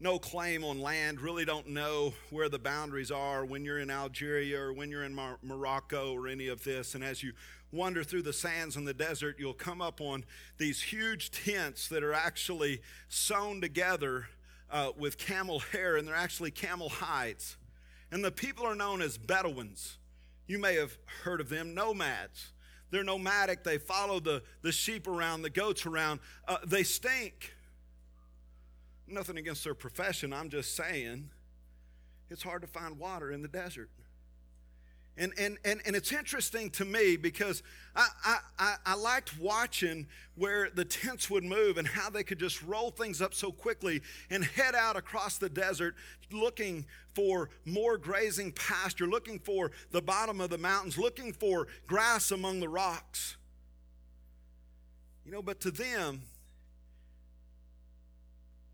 No 0.00 0.18
claim 0.18 0.64
on 0.64 0.80
land, 0.80 1.20
really 1.20 1.44
don't 1.44 1.68
know 1.68 2.14
where 2.30 2.48
the 2.48 2.58
boundaries 2.58 3.10
are 3.10 3.44
when 3.44 3.64
you're 3.64 3.78
in 3.78 3.90
Algeria 3.90 4.60
or 4.60 4.72
when 4.72 4.90
you're 4.90 5.04
in 5.04 5.14
Mar- 5.14 5.38
Morocco 5.42 6.12
or 6.12 6.26
any 6.26 6.48
of 6.48 6.64
this. 6.64 6.94
And 6.94 7.04
as 7.04 7.22
you 7.22 7.32
wander 7.72 8.02
through 8.02 8.22
the 8.22 8.32
sands 8.32 8.76
in 8.76 8.84
the 8.84 8.94
desert, 8.94 9.36
you'll 9.38 9.54
come 9.54 9.80
up 9.80 10.00
on 10.00 10.24
these 10.58 10.82
huge 10.82 11.30
tents 11.30 11.88
that 11.88 12.02
are 12.02 12.12
actually 12.12 12.82
sewn 13.08 13.60
together 13.60 14.26
uh, 14.70 14.90
with 14.98 15.16
camel 15.16 15.60
hair, 15.60 15.96
and 15.96 16.06
they're 16.06 16.14
actually 16.14 16.50
camel 16.50 16.88
hides. 16.88 17.56
And 18.10 18.24
the 18.24 18.32
people 18.32 18.66
are 18.66 18.74
known 18.74 19.00
as 19.00 19.16
Bedouins. 19.16 19.98
You 20.46 20.58
may 20.58 20.74
have 20.74 20.98
heard 21.22 21.40
of 21.40 21.48
them, 21.48 21.74
nomads. 21.74 22.52
They're 22.90 23.04
nomadic. 23.04 23.64
They 23.64 23.78
follow 23.78 24.20
the, 24.20 24.42
the 24.62 24.72
sheep 24.72 25.06
around, 25.08 25.42
the 25.42 25.50
goats 25.50 25.86
around. 25.86 26.20
Uh, 26.46 26.58
they 26.66 26.82
stink. 26.82 27.54
Nothing 29.06 29.36
against 29.36 29.64
their 29.64 29.74
profession. 29.74 30.32
I'm 30.32 30.48
just 30.48 30.74
saying 30.76 31.30
it's 32.30 32.42
hard 32.42 32.62
to 32.62 32.68
find 32.68 32.98
water 32.98 33.30
in 33.30 33.42
the 33.42 33.48
desert. 33.48 33.90
And, 35.16 35.32
and, 35.38 35.58
and, 35.64 35.80
and 35.86 35.94
it's 35.94 36.10
interesting 36.10 36.70
to 36.70 36.84
me 36.84 37.16
because 37.16 37.62
I, 37.94 38.08
I, 38.58 38.74
I 38.84 38.94
liked 38.96 39.38
watching 39.38 40.08
where 40.34 40.70
the 40.74 40.84
tents 40.84 41.30
would 41.30 41.44
move 41.44 41.78
and 41.78 41.86
how 41.86 42.10
they 42.10 42.24
could 42.24 42.40
just 42.40 42.60
roll 42.64 42.90
things 42.90 43.22
up 43.22 43.32
so 43.32 43.52
quickly 43.52 44.02
and 44.28 44.44
head 44.44 44.74
out 44.74 44.96
across 44.96 45.38
the 45.38 45.48
desert 45.48 45.94
looking 46.32 46.84
for 47.14 47.50
more 47.64 47.96
grazing 47.96 48.50
pasture, 48.52 49.06
looking 49.06 49.38
for 49.38 49.70
the 49.92 50.02
bottom 50.02 50.40
of 50.40 50.50
the 50.50 50.58
mountains, 50.58 50.98
looking 50.98 51.32
for 51.32 51.68
grass 51.86 52.32
among 52.32 52.58
the 52.58 52.68
rocks. 52.68 53.36
You 55.24 55.30
know, 55.30 55.42
but 55.42 55.60
to 55.60 55.70
them, 55.70 56.22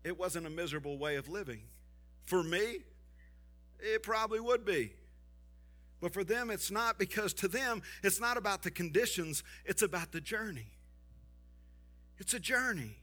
it 0.03 0.17
wasn't 0.17 0.47
a 0.47 0.49
miserable 0.49 0.97
way 0.97 1.15
of 1.15 1.29
living. 1.29 1.61
For 2.23 2.43
me, 2.43 2.79
it 3.79 4.03
probably 4.03 4.39
would 4.39 4.65
be. 4.65 4.93
But 5.99 6.13
for 6.13 6.23
them, 6.23 6.49
it's 6.49 6.71
not 6.71 6.97
because 6.97 7.33
to 7.35 7.47
them, 7.47 7.83
it's 8.03 8.19
not 8.19 8.37
about 8.37 8.63
the 8.63 8.71
conditions, 8.71 9.43
it's 9.65 9.83
about 9.83 10.11
the 10.11 10.21
journey. 10.21 10.71
It's 12.17 12.33
a 12.33 12.39
journey. 12.39 12.97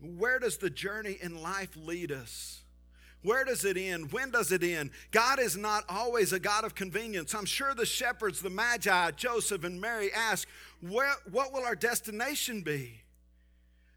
Where 0.00 0.38
does 0.38 0.58
the 0.58 0.70
journey 0.70 1.16
in 1.20 1.42
life 1.42 1.70
lead 1.76 2.12
us? 2.12 2.62
Where 3.22 3.44
does 3.44 3.64
it 3.64 3.78
end? 3.78 4.12
When 4.12 4.30
does 4.30 4.52
it 4.52 4.62
end? 4.62 4.90
God 5.10 5.38
is 5.38 5.56
not 5.56 5.84
always 5.88 6.34
a 6.34 6.38
God 6.38 6.64
of 6.64 6.74
convenience. 6.74 7.34
I'm 7.34 7.46
sure 7.46 7.74
the 7.74 7.86
shepherds, 7.86 8.42
the 8.42 8.50
Magi, 8.50 9.12
Joseph, 9.12 9.64
and 9.64 9.80
Mary 9.80 10.12
ask, 10.12 10.46
What 10.82 11.18
will 11.30 11.64
our 11.64 11.74
destination 11.74 12.60
be? 12.60 13.03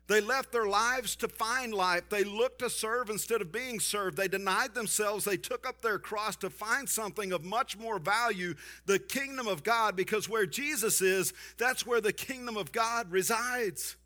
They 0.07 0.21
left 0.21 0.53
their 0.53 0.67
lives 0.67 1.17
to 1.17 1.27
find 1.27 1.73
life. 1.73 2.03
They 2.09 2.23
looked 2.23 2.59
to 2.59 2.69
serve 2.69 3.09
instead 3.09 3.41
of 3.41 3.51
being 3.51 3.81
served. 3.81 4.15
They 4.15 4.29
denied 4.29 4.73
themselves. 4.73 5.25
They 5.25 5.35
took 5.35 5.67
up 5.67 5.81
their 5.81 5.99
cross 5.99 6.37
to 6.37 6.49
find 6.49 6.87
something 6.87 7.33
of 7.33 7.43
much 7.43 7.77
more 7.77 7.99
value 7.99 8.55
the 8.85 8.99
kingdom 8.99 9.47
of 9.47 9.63
God, 9.63 9.97
because 9.97 10.29
where 10.29 10.45
Jesus 10.45 11.01
is, 11.01 11.33
that's 11.57 11.85
where 11.85 11.99
the 11.99 12.13
kingdom 12.13 12.55
of 12.55 12.71
God 12.71 13.11
resides. 13.11 13.97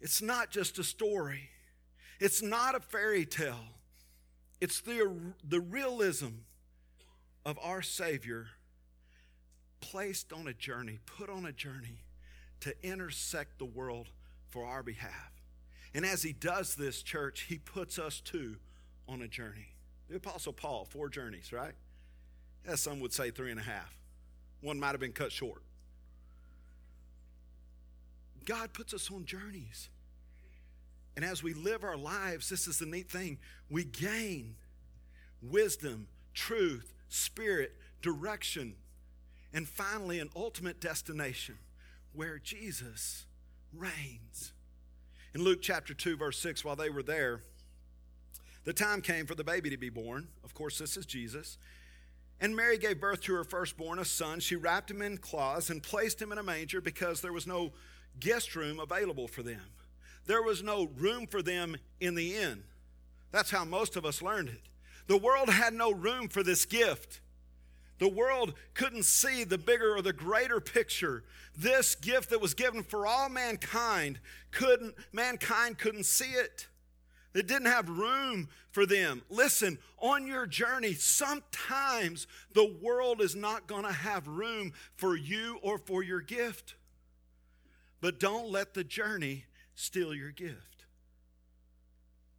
It's 0.00 0.20
not 0.20 0.50
just 0.50 0.78
a 0.80 0.84
story, 0.84 1.50
it's 2.18 2.42
not 2.42 2.74
a 2.74 2.80
fairy 2.80 3.24
tale. 3.24 3.64
It's 4.60 4.80
the, 4.80 5.14
the 5.46 5.60
realism 5.60 6.38
of 7.44 7.58
our 7.62 7.82
Savior 7.82 8.46
placed 9.80 10.32
on 10.32 10.48
a 10.48 10.54
journey, 10.54 10.98
put 11.04 11.28
on 11.28 11.44
a 11.44 11.52
journey 11.52 11.98
to 12.60 12.74
intersect 12.82 13.58
the 13.58 13.64
world 13.64 14.08
for 14.48 14.64
our 14.64 14.82
behalf. 14.82 15.32
And 15.94 16.04
as 16.04 16.22
he 16.22 16.32
does 16.32 16.74
this, 16.74 17.02
church, 17.02 17.42
he 17.48 17.58
puts 17.58 17.98
us 17.98 18.20
too 18.20 18.56
on 19.08 19.22
a 19.22 19.28
journey. 19.28 19.74
The 20.08 20.16
Apostle 20.16 20.52
Paul, 20.52 20.84
four 20.84 21.08
journeys, 21.08 21.52
right? 21.52 21.74
As 22.66 22.80
some 22.80 23.00
would 23.00 23.12
say, 23.12 23.30
three 23.30 23.50
and 23.50 23.60
a 23.60 23.62
half. 23.62 23.96
One 24.60 24.78
might 24.78 24.92
have 24.92 25.00
been 25.00 25.12
cut 25.12 25.32
short. 25.32 25.62
God 28.44 28.72
puts 28.72 28.94
us 28.94 29.10
on 29.10 29.24
journeys. 29.24 29.88
And 31.16 31.24
as 31.24 31.42
we 31.42 31.54
live 31.54 31.82
our 31.82 31.96
lives, 31.96 32.48
this 32.48 32.68
is 32.68 32.78
the 32.78 32.86
neat 32.86 33.10
thing 33.10 33.38
we 33.70 33.84
gain 33.84 34.56
wisdom, 35.42 36.08
truth, 36.34 36.92
spirit, 37.08 37.72
direction, 38.02 38.74
and 39.52 39.66
finally, 39.66 40.20
an 40.20 40.28
ultimate 40.36 40.80
destination 40.80 41.56
where 42.16 42.38
Jesus 42.38 43.26
reigns. 43.72 44.52
In 45.34 45.44
Luke 45.44 45.60
chapter 45.60 45.92
2, 45.92 46.16
verse 46.16 46.38
6, 46.38 46.64
while 46.64 46.76
they 46.76 46.88
were 46.88 47.02
there, 47.02 47.42
the 48.64 48.72
time 48.72 49.02
came 49.02 49.26
for 49.26 49.34
the 49.34 49.44
baby 49.44 49.70
to 49.70 49.76
be 49.76 49.90
born. 49.90 50.28
Of 50.42 50.54
course, 50.54 50.78
this 50.78 50.96
is 50.96 51.04
Jesus. 51.06 51.58
And 52.40 52.56
Mary 52.56 52.78
gave 52.78 53.00
birth 53.00 53.20
to 53.22 53.34
her 53.34 53.44
firstborn, 53.44 53.98
a 53.98 54.04
son. 54.04 54.40
She 54.40 54.56
wrapped 54.56 54.90
him 54.90 55.02
in 55.02 55.18
cloths 55.18 55.70
and 55.70 55.82
placed 55.82 56.20
him 56.20 56.32
in 56.32 56.38
a 56.38 56.42
manger 56.42 56.80
because 56.80 57.20
there 57.20 57.32
was 57.32 57.46
no 57.46 57.72
guest 58.18 58.56
room 58.56 58.80
available 58.80 59.28
for 59.28 59.42
them. 59.42 59.60
There 60.26 60.42
was 60.42 60.62
no 60.62 60.88
room 60.96 61.26
for 61.26 61.42
them 61.42 61.76
in 62.00 62.14
the 62.14 62.36
inn. 62.36 62.64
That's 63.30 63.50
how 63.50 63.64
most 63.64 63.96
of 63.96 64.04
us 64.04 64.22
learned 64.22 64.48
it. 64.48 64.62
The 65.06 65.16
world 65.16 65.50
had 65.50 65.74
no 65.74 65.92
room 65.92 66.28
for 66.28 66.42
this 66.42 66.64
gift. 66.64 67.20
The 67.98 68.08
world 68.08 68.54
couldn't 68.74 69.04
see 69.04 69.44
the 69.44 69.58
bigger 69.58 69.96
or 69.96 70.02
the 70.02 70.12
greater 70.12 70.60
picture. 70.60 71.24
This 71.56 71.94
gift 71.94 72.30
that 72.30 72.40
was 72.40 72.54
given 72.54 72.82
for 72.82 73.06
all 73.06 73.28
mankind 73.28 74.20
couldn't 74.50 74.94
mankind 75.12 75.78
couldn't 75.78 76.04
see 76.04 76.32
it. 76.32 76.68
It 77.34 77.46
didn't 77.46 77.66
have 77.66 77.88
room 77.88 78.48
for 78.70 78.86
them. 78.86 79.22
Listen, 79.28 79.78
on 79.98 80.26
your 80.26 80.46
journey, 80.46 80.94
sometimes 80.94 82.26
the 82.54 82.74
world 82.80 83.20
is 83.20 83.36
not 83.36 83.66
going 83.66 83.84
to 83.84 83.92
have 83.92 84.26
room 84.26 84.72
for 84.96 85.16
you 85.16 85.58
or 85.62 85.76
for 85.76 86.02
your 86.02 86.20
gift. 86.20 86.74
But 88.00 88.20
don't 88.20 88.50
let 88.50 88.72
the 88.72 88.84
journey 88.84 89.44
steal 89.74 90.14
your 90.14 90.30
gift. 90.30 90.75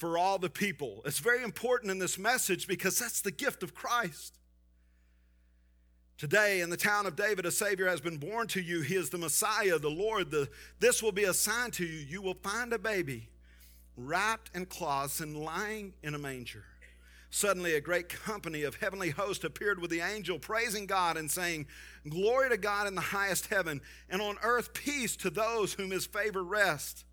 for 0.00 0.16
all 0.16 0.38
the 0.38 0.48
people. 0.48 1.02
It's 1.04 1.18
very 1.18 1.44
important 1.44 1.90
in 1.90 1.98
this 1.98 2.18
message 2.18 2.66
because 2.66 2.98
that's 2.98 3.20
the 3.20 3.30
gift 3.30 3.62
of 3.62 3.74
Christ. 3.74 4.38
Today, 6.16 6.62
in 6.62 6.70
the 6.70 6.76
town 6.78 7.04
of 7.04 7.16
David, 7.16 7.44
a 7.44 7.50
Savior 7.50 7.86
has 7.86 8.00
been 8.00 8.16
born 8.16 8.46
to 8.48 8.62
you. 8.62 8.80
He 8.80 8.94
is 8.96 9.10
the 9.10 9.18
Messiah, 9.18 9.78
the 9.78 9.90
Lord. 9.90 10.30
The, 10.30 10.48
this 10.78 11.02
will 11.02 11.12
be 11.12 11.24
a 11.24 11.34
sign 11.34 11.70
to 11.72 11.84
you. 11.84 11.98
You 11.98 12.22
will 12.22 12.34
find 12.34 12.72
a 12.72 12.78
baby 12.78 13.28
wrapped 13.94 14.50
in 14.54 14.64
cloths 14.66 15.20
and 15.20 15.36
lying 15.36 15.92
in 16.02 16.14
a 16.14 16.18
manger. 16.18 16.64
Suddenly, 17.28 17.74
a 17.74 17.80
great 17.80 18.08
company 18.08 18.62
of 18.62 18.76
heavenly 18.76 19.10
hosts 19.10 19.44
appeared 19.44 19.80
with 19.80 19.90
the 19.90 20.00
angel, 20.00 20.38
praising 20.38 20.86
God 20.86 21.18
and 21.18 21.30
saying, 21.30 21.66
Glory 22.08 22.48
to 22.48 22.56
God 22.56 22.86
in 22.86 22.94
the 22.94 23.00
highest 23.02 23.48
heaven, 23.48 23.82
and 24.08 24.22
on 24.22 24.36
earth 24.42 24.72
peace 24.72 25.14
to 25.16 25.30
those 25.30 25.74
whom 25.74 25.90
his 25.90 26.06
favor 26.06 26.42
rests. 26.42 27.04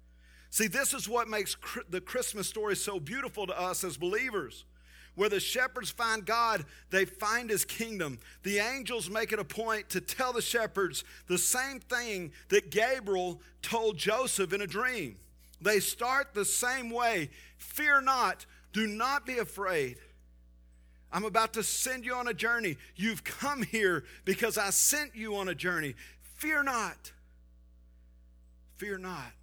See, 0.58 0.66
this 0.66 0.96
is 0.96 1.08
what 1.08 1.28
makes 1.28 1.56
the 1.88 2.02
Christmas 2.02 2.48
story 2.48 2.76
so 2.76 3.00
beautiful 3.00 3.46
to 3.46 3.62
us 3.62 3.84
as 3.84 3.96
believers. 3.96 4.66
Where 5.14 5.30
the 5.30 5.40
shepherds 5.40 5.92
find 5.92 6.26
God, 6.26 6.66
they 6.90 7.06
find 7.06 7.52
his 7.52 7.64
kingdom. 7.64 8.18
The 8.42 8.58
angels 8.58 9.08
make 9.08 9.32
it 9.32 9.38
a 9.38 9.44
point 9.44 9.88
to 9.90 10.02
tell 10.02 10.34
the 10.34 10.42
shepherds 10.42 11.04
the 11.28 11.38
same 11.38 11.80
thing 11.80 12.32
that 12.50 12.72
Gabriel 12.72 13.40
told 13.62 13.98
Joseph 13.98 14.52
in 14.52 14.62
a 14.62 14.66
dream. 14.66 15.18
They 15.62 15.80
start 15.80 16.34
the 16.34 16.44
same 16.44 16.90
way 16.90 17.30
Fear 17.60 18.02
not, 18.02 18.48
do 18.74 18.88
not 18.88 19.28
be 19.28 19.38
afraid. 19.38 19.98
I'm 21.12 21.26
about 21.26 21.54
to 21.54 21.62
send 21.62 22.04
you 22.04 22.16
on 22.16 22.28
a 22.28 22.34
journey. 22.34 22.78
You've 22.96 23.24
come 23.24 23.62
here 23.62 24.06
because 24.26 24.58
I 24.58 24.72
sent 24.72 25.16
you 25.16 25.36
on 25.36 25.50
a 25.50 25.56
journey. 25.56 25.94
Fear 26.38 26.64
not. 26.64 27.12
Fear 28.78 28.98
not. 28.98 29.37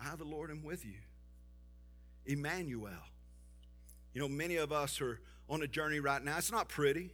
I, 0.00 0.14
the 0.16 0.24
Lord, 0.24 0.50
am 0.50 0.62
with 0.62 0.84
you. 0.84 0.98
Emmanuel. 2.26 2.92
You 4.12 4.20
know, 4.20 4.28
many 4.28 4.56
of 4.56 4.72
us 4.72 5.00
are 5.00 5.20
on 5.48 5.62
a 5.62 5.66
journey 5.66 6.00
right 6.00 6.22
now. 6.22 6.38
It's 6.38 6.52
not 6.52 6.68
pretty. 6.68 7.10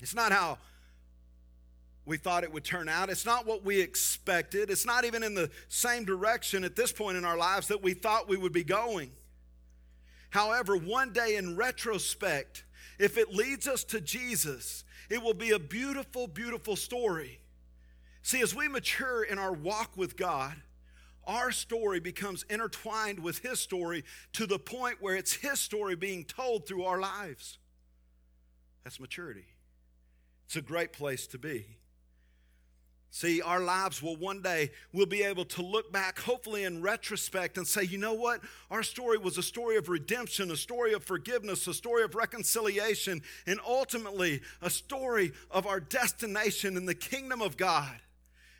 It's 0.00 0.14
not 0.14 0.32
how 0.32 0.58
we 2.04 2.16
thought 2.16 2.44
it 2.44 2.52
would 2.52 2.64
turn 2.64 2.88
out. 2.88 3.10
It's 3.10 3.26
not 3.26 3.46
what 3.46 3.64
we 3.64 3.80
expected. 3.80 4.70
It's 4.70 4.86
not 4.86 5.04
even 5.04 5.22
in 5.22 5.34
the 5.34 5.50
same 5.68 6.04
direction 6.04 6.62
at 6.64 6.76
this 6.76 6.92
point 6.92 7.16
in 7.16 7.24
our 7.24 7.36
lives 7.36 7.68
that 7.68 7.82
we 7.82 7.94
thought 7.94 8.28
we 8.28 8.36
would 8.36 8.52
be 8.52 8.62
going. 8.62 9.10
However, 10.30 10.76
one 10.76 11.12
day 11.12 11.36
in 11.36 11.56
retrospect, 11.56 12.64
if 12.98 13.18
it 13.18 13.32
leads 13.32 13.66
us 13.66 13.82
to 13.84 14.00
Jesus, 14.00 14.84
it 15.10 15.22
will 15.22 15.34
be 15.34 15.50
a 15.50 15.58
beautiful, 15.58 16.26
beautiful 16.26 16.76
story. 16.76 17.40
See, 18.22 18.40
as 18.40 18.54
we 18.54 18.68
mature 18.68 19.22
in 19.22 19.38
our 19.38 19.52
walk 19.52 19.96
with 19.96 20.16
God, 20.16 20.54
our 21.26 21.50
story 21.50 22.00
becomes 22.00 22.44
intertwined 22.48 23.20
with 23.20 23.38
His 23.38 23.60
story 23.60 24.04
to 24.34 24.46
the 24.46 24.58
point 24.58 24.98
where 25.00 25.16
it's 25.16 25.34
His 25.34 25.60
story 25.60 25.96
being 25.96 26.24
told 26.24 26.66
through 26.66 26.84
our 26.84 27.00
lives. 27.00 27.58
That's 28.84 29.00
maturity. 29.00 29.46
It's 30.46 30.56
a 30.56 30.62
great 30.62 30.92
place 30.92 31.26
to 31.28 31.38
be. 31.38 31.66
See, 33.10 33.40
our 33.40 33.60
lives 33.60 34.02
will 34.02 34.16
one 34.16 34.42
day, 34.42 34.70
we'll 34.92 35.06
be 35.06 35.22
able 35.22 35.46
to 35.46 35.62
look 35.62 35.90
back, 35.90 36.18
hopefully 36.20 36.64
in 36.64 36.82
retrospect, 36.82 37.56
and 37.56 37.66
say, 37.66 37.82
you 37.82 37.96
know 37.96 38.12
what? 38.12 38.42
Our 38.70 38.82
story 38.82 39.16
was 39.16 39.38
a 39.38 39.42
story 39.42 39.76
of 39.76 39.88
redemption, 39.88 40.50
a 40.50 40.56
story 40.56 40.92
of 40.92 41.02
forgiveness, 41.02 41.66
a 41.66 41.72
story 41.72 42.04
of 42.04 42.14
reconciliation, 42.14 43.22
and 43.46 43.58
ultimately 43.66 44.42
a 44.60 44.68
story 44.68 45.32
of 45.50 45.66
our 45.66 45.80
destination 45.80 46.76
in 46.76 46.84
the 46.84 46.94
kingdom 46.94 47.40
of 47.40 47.56
God. 47.56 47.96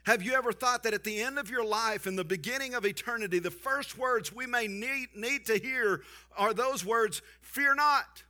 Have 0.07 0.23
you 0.23 0.35
ever 0.35 0.53
thought 0.53 0.83
that 0.83 0.93
at 0.93 1.03
the 1.03 1.21
end 1.21 1.37
of 1.37 1.49
your 1.49 1.65
life, 1.65 2.07
in 2.07 2.15
the 2.15 2.23
beginning 2.23 2.73
of 2.73 2.85
eternity, 2.85 3.39
the 3.39 3.51
first 3.51 3.97
words 3.97 4.33
we 4.33 4.45
may 4.45 4.65
need, 4.65 5.09
need 5.13 5.45
to 5.47 5.57
hear 5.57 6.01
are 6.37 6.53
those 6.53 6.85
words, 6.85 7.21
Fear 7.41 7.75
not? 7.75 8.23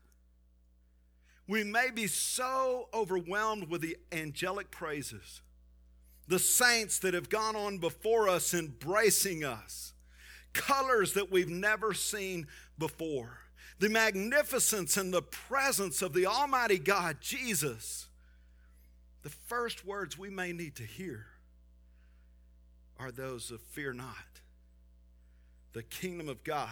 We 1.48 1.64
may 1.64 1.92
be 1.94 2.08
so 2.08 2.90
overwhelmed 2.96 3.70
with 3.70 3.82
the 3.82 3.96
angelic 4.12 4.72
praises, 4.72 5.44
the 6.28 6.40
saints 6.40 6.98
that 6.98 7.14
have 7.14 7.30
gone 7.30 7.56
on 7.56 7.78
before 7.78 8.28
us 8.28 8.56
embracing 8.56 9.44
us, 9.44 9.94
colors 10.54 11.14
that 11.14 11.32
we've 11.32 11.48
never 11.48 11.94
seen 11.94 12.48
before, 12.80 13.38
the 13.78 13.90
magnificence 13.90 14.98
and 14.98 15.14
the 15.14 15.22
presence 15.22 16.02
of 16.02 16.14
the 16.14 16.26
Almighty 16.26 16.80
God, 16.80 17.18
Jesus. 17.22 18.08
The 19.22 19.30
first 19.30 19.86
words 19.86 20.18
we 20.18 20.32
may 20.32 20.54
need 20.54 20.76
to 20.78 20.84
hear 20.84 21.28
are 23.00 23.12
those 23.12 23.52
of 23.52 23.62
fear 23.62 23.94
not. 23.94 24.42
The 25.74 25.84
kingdom 25.84 26.30
of 26.30 26.44
God 26.44 26.70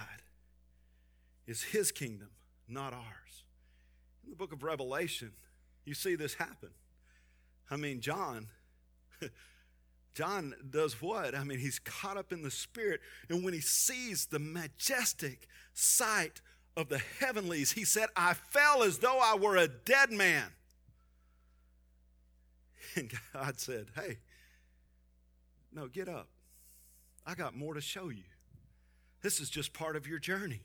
is 1.48 1.62
his 1.64 1.92
kingdom, 1.92 2.30
not 2.68 2.94
ours. 2.94 3.44
In 4.24 4.32
the 4.32 4.36
book 4.36 4.52
of 4.52 4.64
Revelation, 4.64 5.32
you 5.86 5.94
see 5.94 6.16
this 6.16 6.36
happen. 6.36 6.70
I 7.70 7.78
mean, 7.78 8.02
John. 8.02 8.48
John 10.16 10.56
does 10.70 11.02
what? 11.02 11.36
I 11.36 11.44
mean, 11.44 11.60
he's 11.60 11.78
caught 11.78 12.16
up 12.16 12.32
in 12.32 12.42
the 12.42 12.50
Spirit, 12.50 13.02
and 13.30 13.44
when 13.44 13.54
he 13.54 13.60
sees 13.60 14.28
the 14.28 14.40
majestic 14.40 15.48
sight 15.74 16.42
of 16.78 16.88
the 16.88 17.02
heavenlies, 17.20 17.74
he 17.74 17.84
said, 17.84 18.08
I 18.16 18.34
fell 18.34 18.82
as 18.84 19.00
though 19.00 19.20
I 19.22 19.36
were 19.36 19.58
a 19.58 19.68
dead 19.68 20.12
man. 20.12 20.48
And 22.98 23.12
God 23.34 23.60
said, 23.60 23.88
Hey, 23.94 24.20
no, 25.76 25.88
get 25.88 26.08
up. 26.08 26.30
I 27.26 27.36
got 27.36 27.56
more 27.56 27.74
to 27.74 27.82
show 27.82 28.10
you. 28.10 28.24
This 29.22 29.40
is 29.40 29.50
just 29.50 29.74
part 29.74 29.96
of 29.96 30.08
your 30.08 30.20
journey, 30.20 30.62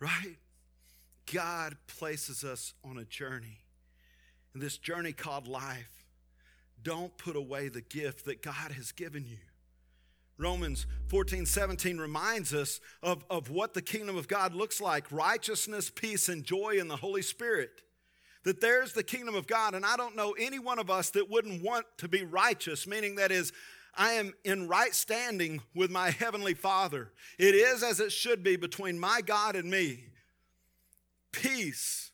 right? 0.00 0.36
God 1.32 1.76
places 1.86 2.44
us 2.44 2.74
on 2.84 2.98
a 2.98 3.04
journey. 3.04 3.58
And 4.52 4.62
this 4.62 4.78
journey 4.78 5.12
called 5.12 5.46
life, 5.46 6.04
don't 6.82 7.16
put 7.18 7.36
away 7.36 7.68
the 7.68 7.80
gift 7.80 8.24
that 8.26 8.42
God 8.42 8.72
has 8.72 8.92
given 8.92 9.26
you. 9.26 9.38
Romans 10.36 10.86
14, 11.08 11.46
17 11.46 11.98
reminds 11.98 12.52
us 12.52 12.80
of, 13.02 13.24
of 13.30 13.50
what 13.50 13.74
the 13.74 13.82
kingdom 13.82 14.16
of 14.16 14.26
God 14.26 14.54
looks 14.54 14.80
like 14.80 15.10
righteousness, 15.12 15.90
peace, 15.90 16.28
and 16.28 16.44
joy 16.44 16.76
in 16.80 16.88
the 16.88 16.96
Holy 16.96 17.22
Spirit. 17.22 17.82
That 18.42 18.60
there's 18.60 18.92
the 18.92 19.04
kingdom 19.04 19.34
of 19.34 19.46
God, 19.46 19.74
and 19.74 19.86
I 19.86 19.96
don't 19.96 20.16
know 20.16 20.32
any 20.38 20.58
one 20.58 20.78
of 20.78 20.90
us 20.90 21.10
that 21.10 21.30
wouldn't 21.30 21.62
want 21.62 21.86
to 21.98 22.08
be 22.08 22.24
righteous, 22.24 22.86
meaning 22.86 23.14
that 23.14 23.32
is, 23.32 23.52
I 23.96 24.12
am 24.12 24.32
in 24.44 24.68
right 24.68 24.94
standing 24.94 25.60
with 25.74 25.90
my 25.90 26.10
heavenly 26.10 26.54
Father. 26.54 27.12
It 27.38 27.54
is 27.54 27.82
as 27.82 28.00
it 28.00 28.12
should 28.12 28.42
be 28.42 28.56
between 28.56 28.98
my 28.98 29.20
God 29.20 29.56
and 29.56 29.70
me. 29.70 30.04
Peace. 31.32 32.10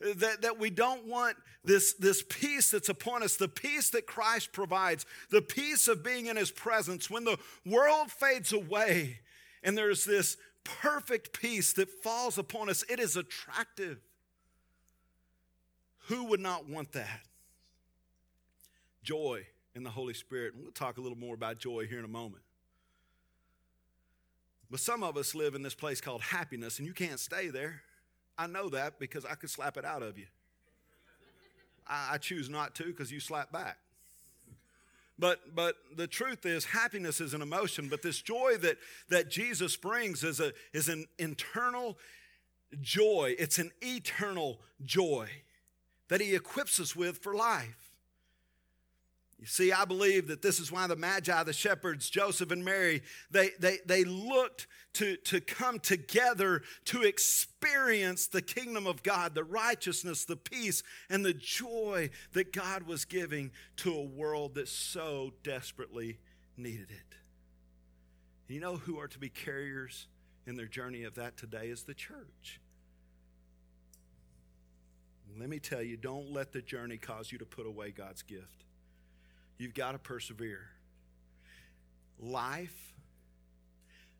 That, 0.00 0.42
that 0.42 0.58
we 0.58 0.70
don't 0.70 1.06
want 1.06 1.36
this, 1.64 1.94
this 1.94 2.22
peace 2.22 2.70
that's 2.70 2.88
upon 2.88 3.22
us, 3.22 3.36
the 3.36 3.48
peace 3.48 3.90
that 3.90 4.06
Christ 4.06 4.52
provides, 4.52 5.04
the 5.30 5.42
peace 5.42 5.88
of 5.88 6.04
being 6.04 6.26
in 6.26 6.36
His 6.36 6.52
presence. 6.52 7.10
When 7.10 7.24
the 7.24 7.38
world 7.66 8.12
fades 8.12 8.52
away 8.52 9.20
and 9.62 9.76
there's 9.76 10.04
this 10.04 10.36
perfect 10.62 11.38
peace 11.38 11.72
that 11.74 11.90
falls 11.90 12.38
upon 12.38 12.68
us, 12.68 12.84
it 12.88 13.00
is 13.00 13.16
attractive. 13.16 13.98
Who 16.06 16.24
would 16.24 16.40
not 16.40 16.68
want 16.68 16.92
that? 16.92 17.20
Joy 19.02 19.46
in 19.78 19.84
the 19.84 19.90
Holy 19.90 20.12
Spirit. 20.12 20.52
And 20.52 20.62
we'll 20.62 20.72
talk 20.72 20.98
a 20.98 21.00
little 21.00 21.16
more 21.16 21.34
about 21.34 21.58
joy 21.58 21.86
here 21.86 21.98
in 21.98 22.04
a 22.04 22.08
moment. 22.08 22.42
But 24.70 24.80
some 24.80 25.02
of 25.02 25.16
us 25.16 25.34
live 25.34 25.54
in 25.54 25.62
this 25.62 25.74
place 25.74 26.00
called 26.02 26.20
happiness, 26.20 26.78
and 26.78 26.86
you 26.86 26.92
can't 26.92 27.18
stay 27.18 27.48
there. 27.48 27.80
I 28.36 28.46
know 28.46 28.68
that 28.68 28.98
because 28.98 29.24
I 29.24 29.34
could 29.34 29.48
slap 29.48 29.78
it 29.78 29.84
out 29.86 30.02
of 30.02 30.18
you. 30.18 30.26
I, 31.86 32.10
I 32.14 32.18
choose 32.18 32.50
not 32.50 32.74
to 32.74 32.84
because 32.84 33.10
you 33.10 33.20
slap 33.20 33.50
back. 33.50 33.78
But, 35.18 35.54
but 35.54 35.76
the 35.96 36.06
truth 36.06 36.46
is, 36.46 36.66
happiness 36.66 37.20
is 37.20 37.34
an 37.34 37.42
emotion, 37.42 37.88
but 37.88 38.02
this 38.02 38.20
joy 38.20 38.56
that, 38.58 38.76
that 39.08 39.30
Jesus 39.30 39.76
brings 39.76 40.22
is, 40.22 40.38
a, 40.38 40.52
is 40.72 40.88
an 40.88 41.06
internal 41.18 41.98
joy. 42.80 43.34
It's 43.38 43.58
an 43.58 43.72
eternal 43.80 44.60
joy 44.84 45.28
that 46.08 46.20
he 46.20 46.34
equips 46.34 46.78
us 46.78 46.94
with 46.94 47.18
for 47.18 47.34
life. 47.34 47.87
You 49.38 49.46
see, 49.46 49.70
I 49.70 49.84
believe 49.84 50.26
that 50.28 50.42
this 50.42 50.58
is 50.58 50.72
why 50.72 50.88
the 50.88 50.96
Magi, 50.96 51.44
the 51.44 51.52
shepherds, 51.52 52.10
Joseph 52.10 52.50
and 52.50 52.64
Mary, 52.64 53.02
they, 53.30 53.50
they, 53.60 53.78
they 53.86 54.02
looked 54.02 54.66
to, 54.94 55.16
to 55.16 55.40
come 55.40 55.78
together 55.78 56.62
to 56.86 57.02
experience 57.02 58.26
the 58.26 58.42
kingdom 58.42 58.86
of 58.86 59.04
God, 59.04 59.36
the 59.36 59.44
righteousness, 59.44 60.24
the 60.24 60.36
peace, 60.36 60.82
and 61.08 61.24
the 61.24 61.34
joy 61.34 62.10
that 62.32 62.52
God 62.52 62.82
was 62.82 63.04
giving 63.04 63.52
to 63.76 63.94
a 63.94 64.02
world 64.02 64.56
that 64.56 64.66
so 64.66 65.32
desperately 65.44 66.18
needed 66.56 66.90
it. 66.90 67.16
You 68.52 68.60
know 68.60 68.76
who 68.76 68.98
are 68.98 69.08
to 69.08 69.18
be 69.20 69.28
carriers 69.28 70.08
in 70.48 70.56
their 70.56 70.66
journey 70.66 71.04
of 71.04 71.14
that 71.14 71.36
today 71.36 71.68
is 71.68 71.84
the 71.84 71.94
church. 71.94 72.60
Let 75.38 75.48
me 75.48 75.60
tell 75.60 75.82
you, 75.82 75.96
don't 75.96 76.32
let 76.32 76.52
the 76.52 76.62
journey 76.62 76.96
cause 76.96 77.30
you 77.30 77.38
to 77.38 77.44
put 77.44 77.66
away 77.66 77.92
God's 77.92 78.22
gift. 78.22 78.64
You've 79.58 79.74
got 79.74 79.92
to 79.92 79.98
persevere. 79.98 80.68
Life, 82.20 82.94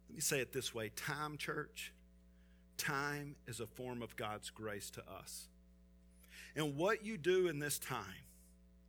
let 0.08 0.14
me 0.14 0.20
say 0.20 0.40
it 0.40 0.52
this 0.52 0.74
way 0.74 0.90
time, 0.90 1.36
church, 1.36 1.92
time 2.76 3.36
is 3.46 3.60
a 3.60 3.66
form 3.66 4.02
of 4.02 4.16
God's 4.16 4.50
grace 4.50 4.90
to 4.90 5.02
us. 5.02 5.48
And 6.56 6.76
what 6.76 7.04
you 7.04 7.16
do 7.16 7.48
in 7.48 7.58
this 7.58 7.78
time, 7.78 8.24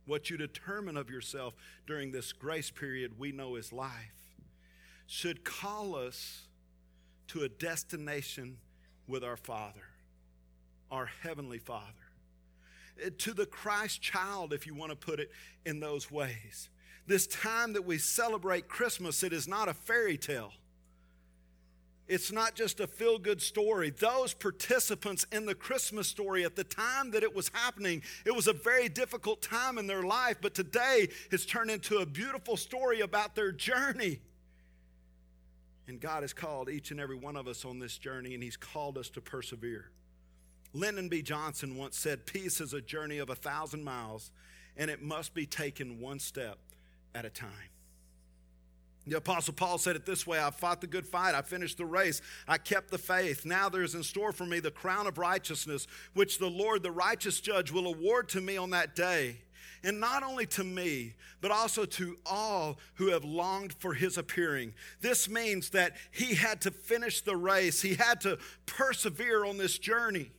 what 0.06 0.30
you 0.30 0.36
determine 0.36 0.96
of 0.96 1.10
yourself 1.10 1.54
during 1.86 2.10
this 2.10 2.32
grace 2.32 2.70
period 2.70 3.18
we 3.18 3.32
know 3.32 3.56
is 3.56 3.72
life, 3.72 4.34
should 5.06 5.44
call 5.44 5.94
us 5.94 6.48
to 7.28 7.42
a 7.42 7.48
destination 7.48 8.58
with 9.06 9.22
our 9.22 9.36
Father, 9.36 9.84
our 10.90 11.06
Heavenly 11.22 11.58
Father. 11.58 11.99
Eh, 13.02 13.10
to 13.18 13.32
the 13.32 13.46
Christ 13.46 14.00
child, 14.00 14.52
if 14.52 14.66
you 14.66 14.74
want 14.74 14.90
to 14.90 14.96
put 14.96 15.20
it 15.20 15.30
in 15.64 15.80
those 15.80 16.10
ways. 16.10 16.68
This 17.06 17.26
time 17.26 17.72
that 17.72 17.84
we 17.84 17.98
celebrate 17.98 18.68
Christmas, 18.68 19.22
it 19.22 19.32
is 19.32 19.48
not 19.48 19.68
a 19.68 19.74
fairy 19.74 20.16
tale. 20.16 20.52
It's 22.06 22.32
not 22.32 22.56
just 22.56 22.80
a 22.80 22.88
feel 22.88 23.18
good 23.18 23.40
story. 23.40 23.90
Those 23.90 24.34
participants 24.34 25.26
in 25.30 25.46
the 25.46 25.54
Christmas 25.54 26.08
story 26.08 26.44
at 26.44 26.56
the 26.56 26.64
time 26.64 27.12
that 27.12 27.22
it 27.22 27.34
was 27.34 27.50
happening, 27.54 28.02
it 28.24 28.34
was 28.34 28.48
a 28.48 28.52
very 28.52 28.88
difficult 28.88 29.40
time 29.42 29.78
in 29.78 29.86
their 29.86 30.02
life, 30.02 30.38
but 30.42 30.52
today 30.52 31.08
it's 31.30 31.46
turned 31.46 31.70
into 31.70 31.98
a 31.98 32.06
beautiful 32.06 32.56
story 32.56 33.00
about 33.00 33.36
their 33.36 33.52
journey. 33.52 34.18
And 35.86 36.00
God 36.00 36.22
has 36.22 36.32
called 36.32 36.68
each 36.68 36.90
and 36.90 36.98
every 36.98 37.16
one 37.16 37.36
of 37.36 37.46
us 37.46 37.64
on 37.64 37.78
this 37.78 37.96
journey, 37.96 38.34
and 38.34 38.42
He's 38.42 38.56
called 38.56 38.98
us 38.98 39.08
to 39.10 39.20
persevere. 39.20 39.90
Lyndon 40.72 41.08
B. 41.08 41.22
Johnson 41.22 41.76
once 41.76 41.96
said, 41.98 42.26
Peace 42.26 42.60
is 42.60 42.72
a 42.72 42.80
journey 42.80 43.18
of 43.18 43.30
a 43.30 43.34
thousand 43.34 43.84
miles, 43.84 44.30
and 44.76 44.90
it 44.90 45.02
must 45.02 45.34
be 45.34 45.46
taken 45.46 46.00
one 46.00 46.20
step 46.20 46.58
at 47.14 47.24
a 47.24 47.30
time. 47.30 47.70
The 49.06 49.16
Apostle 49.16 49.54
Paul 49.54 49.78
said 49.78 49.96
it 49.96 50.06
this 50.06 50.26
way 50.26 50.40
I 50.40 50.50
fought 50.50 50.80
the 50.80 50.86
good 50.86 51.06
fight, 51.06 51.34
I 51.34 51.42
finished 51.42 51.78
the 51.78 51.86
race, 51.86 52.22
I 52.46 52.58
kept 52.58 52.90
the 52.90 52.98
faith. 52.98 53.44
Now 53.44 53.68
there 53.68 53.82
is 53.82 53.94
in 53.94 54.02
store 54.02 54.32
for 54.32 54.46
me 54.46 54.60
the 54.60 54.70
crown 54.70 55.06
of 55.06 55.18
righteousness, 55.18 55.86
which 56.14 56.38
the 56.38 56.50
Lord, 56.50 56.82
the 56.82 56.92
righteous 56.92 57.40
judge, 57.40 57.72
will 57.72 57.86
award 57.86 58.28
to 58.30 58.40
me 58.40 58.56
on 58.56 58.70
that 58.70 58.94
day. 58.94 59.38
And 59.82 59.98
not 59.98 60.22
only 60.22 60.44
to 60.46 60.62
me, 60.62 61.14
but 61.40 61.50
also 61.50 61.86
to 61.86 62.18
all 62.26 62.78
who 62.96 63.08
have 63.08 63.24
longed 63.24 63.72
for 63.72 63.94
his 63.94 64.18
appearing. 64.18 64.74
This 65.00 65.26
means 65.26 65.70
that 65.70 65.96
he 66.10 66.34
had 66.34 66.60
to 66.62 66.70
finish 66.70 67.22
the 67.22 67.36
race, 67.36 67.80
he 67.80 67.94
had 67.94 68.20
to 68.20 68.38
persevere 68.66 69.44
on 69.44 69.56
this 69.56 69.78
journey. 69.78 70.30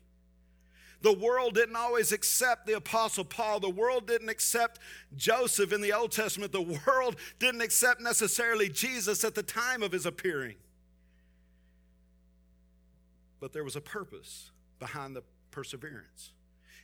The 1.02 1.14
world 1.14 1.56
didn't 1.56 1.76
always 1.76 2.12
accept 2.12 2.68
the 2.68 2.74
Apostle 2.74 3.26
Paul. 3.26 3.60
The 3.60 3.70
world 3.70 4.08
didn't 4.08 4.30
accept 4.30 4.80
Joseph 5.16 5.74
in 5.74 5.82
the 5.82 5.94
Old 5.94 6.12
Testament. 6.12 6.52
The 6.52 6.80
world 6.86 7.16
didn't 7.40 7.62
accept 7.62 8.02
necessarily 8.02 8.70
Jesus 8.70 9.24
at 9.24 9.34
the 9.34 9.44
time 9.44 9.82
of 9.82 9.92
his 9.92 10.06
appearing. 10.06 10.56
But 13.40 13.52
there 13.52 13.64
was 13.64 13.76
a 13.76 13.82
purpose 13.82 14.52
behind 14.80 15.16
the 15.16 15.24
perseverance. 15.50 16.34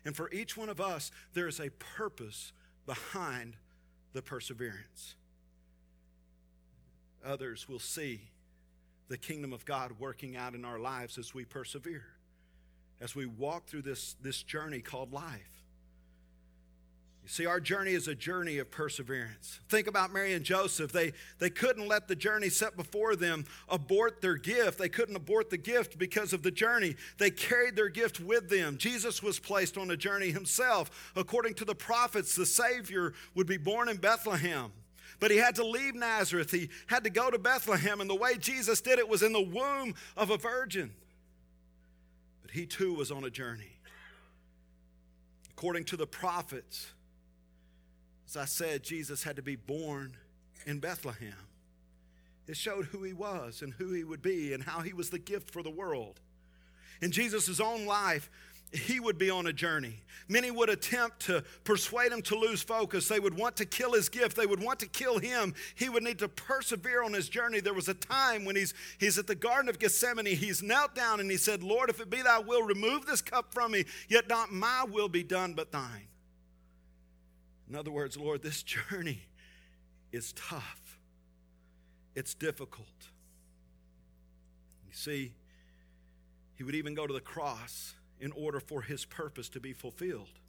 And 0.04 0.16
for 0.16 0.32
each 0.32 0.58
one 0.58 0.70
of 0.70 0.82
us, 0.82 1.12
there 1.34 1.48
is 1.48 1.60
a 1.60 1.70
purpose 1.70 2.54
behind 2.88 3.56
the 4.14 4.24
perseverance. 4.24 5.16
Others 7.24 7.70
will 7.70 7.80
see 7.80 8.22
the 9.10 9.18
kingdom 9.18 9.54
of 9.54 9.64
God 9.66 10.00
working 10.00 10.36
out 10.36 10.56
in 10.56 10.66
our 10.66 10.80
lives 10.80 11.18
as 11.18 11.34
we 11.36 11.46
persevere 11.46 12.17
as 13.00 13.16
we 13.16 13.26
walk 13.26 13.68
through 13.68 13.84
this, 13.84 14.16
this 14.22 14.44
journey 14.44 14.80
called 14.80 15.14
life. 15.14 15.58
You 17.28 17.34
see, 17.34 17.46
our 17.46 17.60
journey 17.60 17.92
is 17.92 18.08
a 18.08 18.16
journey 18.16 18.58
of 18.58 18.72
perseverance. 18.72 19.60
Think 19.68 19.88
about 19.88 20.14
Mary 20.14 20.32
and 20.32 20.46
Joseph. 20.46 20.94
They, 20.94 21.12
they 21.40 21.50
couldn't 21.50 21.86
let 21.86 22.08
the 22.08 22.16
journey 22.16 22.48
set 22.48 22.78
before 22.78 23.18
them 23.18 23.44
abort 23.68 24.22
their 24.22 24.38
gift. 24.38 24.80
They 24.80 24.88
couldn't 24.88 25.18
abort 25.18 25.50
the 25.50 25.58
gift 25.58 25.98
because 25.98 26.32
of 26.32 26.42
the 26.42 26.52
journey. 26.52 26.96
They 27.18 27.30
carried 27.30 27.76
their 27.76 27.90
gift 27.90 28.22
with 28.22 28.50
them. 28.50 28.78
Jesus 28.78 29.22
was 29.22 29.40
placed 29.40 29.78
on 29.78 29.92
a 29.92 29.98
journey 29.98 30.32
himself. 30.32 31.12
According 31.18 31.56
to 31.56 31.66
the 31.66 31.76
prophets, 31.76 32.34
the 32.34 32.46
Savior 32.46 33.12
would 33.36 33.46
be 33.46 33.58
born 33.58 33.90
in 33.90 33.98
Bethlehem. 33.98 34.72
But 35.20 35.30
he 35.30 35.36
had 35.36 35.56
to 35.56 35.68
leave 35.68 35.96
Nazareth. 35.96 36.52
He 36.52 36.70
had 36.86 37.04
to 37.04 37.10
go 37.10 37.30
to 37.30 37.38
Bethlehem. 37.38 38.00
And 38.00 38.10
the 38.10 38.16
way 38.16 38.38
Jesus 38.38 38.80
did 38.80 39.00
it 39.00 39.10
was 39.10 39.22
in 39.22 39.34
the 39.34 39.42
womb 39.42 39.96
of 40.16 40.30
a 40.30 40.38
virgin. 40.38 40.94
He 42.52 42.66
too 42.66 42.94
was 42.94 43.12
on 43.12 43.24
a 43.24 43.30
journey. 43.30 43.80
According 45.52 45.86
to 45.86 45.98
the 45.98 46.08
prophets, 46.08 46.88
as 48.28 48.38
I 48.38 48.46
said, 48.46 48.84
Jesus 48.84 49.24
had 49.24 49.38
to 49.38 49.42
be 49.42 49.56
born 49.56 50.16
in 50.66 50.80
Bethlehem. 50.80 51.34
It 52.48 52.58
showed 52.58 52.86
who 52.86 53.04
he 53.04 53.14
was 53.14 53.62
and 53.62 53.74
who 53.74 53.92
he 53.92 54.04
would 54.04 54.22
be 54.22 54.54
and 54.54 54.64
how 54.64 54.82
he 54.82 54.94
was 54.94 55.10
the 55.10 55.20
gift 55.20 55.52
for 55.52 55.64
the 55.64 55.70
world. 55.70 56.20
In 57.02 57.12
Jesus' 57.12 57.60
own 57.60 57.86
life, 57.86 58.30
he 58.72 59.00
would 59.00 59.18
be 59.18 59.30
on 59.30 59.48
a 59.48 59.54
journey. 59.54 60.02
Many 60.28 60.52
would 60.52 60.70
attempt 60.70 61.22
to 61.28 61.44
persuade 61.64 62.12
him 62.12 62.22
to 62.24 62.36
lose 62.36 62.62
focus. 62.62 63.08
They 63.08 63.20
would 63.20 63.36
want 63.38 63.56
to 63.58 63.66
kill 63.66 63.94
his 63.94 64.10
gift. 64.10 64.36
They 64.36 64.46
would 64.46 64.62
want 64.62 64.80
to 64.82 64.88
kill 64.88 65.20
him. 65.20 65.54
He 65.76 65.88
would 65.88 66.04
need 66.04 66.20
to 66.20 66.28
persevere 66.28 67.02
on 67.02 67.14
his 67.14 67.30
journey. 67.30 67.62
There 67.62 67.74
was 67.74 67.88
a 67.88 67.94
time 67.94 68.44
when 68.44 68.58
he's, 68.58 68.74
he's 68.98 69.18
at 69.18 69.28
the 69.28 69.36
Garden 69.36 69.70
of 69.70 69.80
Gethsemane. 69.80 70.26
He's 70.26 70.62
knelt 70.62 70.96
down 70.96 71.22
and 71.22 71.32
he 71.32 71.38
said, 71.38 71.64
Lord, 71.64 71.90
if 71.90 72.02
it 72.02 72.10
be 72.10 72.22
thy 72.22 72.40
will, 72.40 72.64
remove 72.64 73.06
this 73.06 73.22
cup 73.22 73.54
from 73.54 73.72
me, 73.72 73.86
yet 74.10 74.28
not 74.28 74.52
my 74.52 74.84
will 74.84 75.10
be 75.10 75.24
done, 75.24 75.54
but 75.54 75.72
thine. 75.72 76.08
In 77.70 77.76
other 77.76 77.92
words, 77.92 78.18
Lord, 78.18 78.44
this 78.44 78.64
journey 78.64 79.22
is 80.12 80.34
tough, 80.34 81.00
it's 82.16 82.34
difficult. 82.34 82.88
You 84.88 84.94
see, 84.94 85.34
he 86.56 86.64
would 86.64 86.76
even 86.76 86.96
go 86.96 87.06
to 87.06 87.14
the 87.14 87.22
cross 87.22 87.94
in 88.20 88.32
order 88.32 88.60
for 88.60 88.82
his 88.82 89.06
purpose 89.06 89.50
to 89.50 89.60
be 89.60 89.74
fulfilled. 89.74 90.40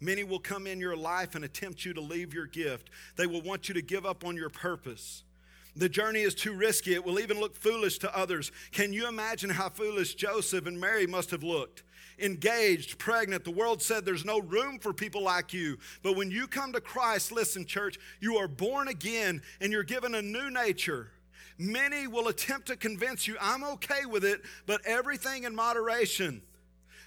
Many 0.00 0.24
will 0.24 0.38
come 0.38 0.66
in 0.66 0.78
your 0.78 0.96
life 0.96 1.34
and 1.34 1.44
attempt 1.44 1.84
you 1.84 1.94
to 1.94 2.00
leave 2.00 2.34
your 2.34 2.46
gift. 2.46 2.90
They 3.16 3.26
will 3.26 3.40
want 3.40 3.68
you 3.68 3.74
to 3.74 3.82
give 3.82 4.04
up 4.04 4.24
on 4.24 4.36
your 4.36 4.50
purpose. 4.50 5.22
The 5.74 5.88
journey 5.88 6.20
is 6.20 6.34
too 6.34 6.54
risky. 6.54 6.94
It 6.94 7.04
will 7.04 7.18
even 7.18 7.38
look 7.38 7.54
foolish 7.54 7.98
to 7.98 8.16
others. 8.16 8.50
Can 8.72 8.92
you 8.92 9.08
imagine 9.08 9.50
how 9.50 9.68
foolish 9.68 10.14
Joseph 10.14 10.66
and 10.66 10.80
Mary 10.80 11.06
must 11.06 11.30
have 11.30 11.42
looked? 11.42 11.82
Engaged, 12.18 12.98
pregnant. 12.98 13.44
The 13.44 13.50
world 13.50 13.82
said 13.82 14.04
there's 14.04 14.24
no 14.24 14.40
room 14.40 14.78
for 14.78 14.94
people 14.94 15.22
like 15.22 15.52
you. 15.52 15.78
But 16.02 16.16
when 16.16 16.30
you 16.30 16.46
come 16.46 16.72
to 16.72 16.80
Christ, 16.80 17.30
listen, 17.30 17.66
church, 17.66 17.98
you 18.20 18.36
are 18.36 18.48
born 18.48 18.88
again 18.88 19.42
and 19.60 19.70
you're 19.70 19.82
given 19.82 20.14
a 20.14 20.22
new 20.22 20.50
nature. 20.50 21.10
Many 21.58 22.06
will 22.06 22.28
attempt 22.28 22.68
to 22.68 22.76
convince 22.76 23.26
you, 23.26 23.36
I'm 23.40 23.64
okay 23.64 24.06
with 24.06 24.24
it, 24.24 24.42
but 24.66 24.84
everything 24.84 25.44
in 25.44 25.54
moderation. 25.54 26.42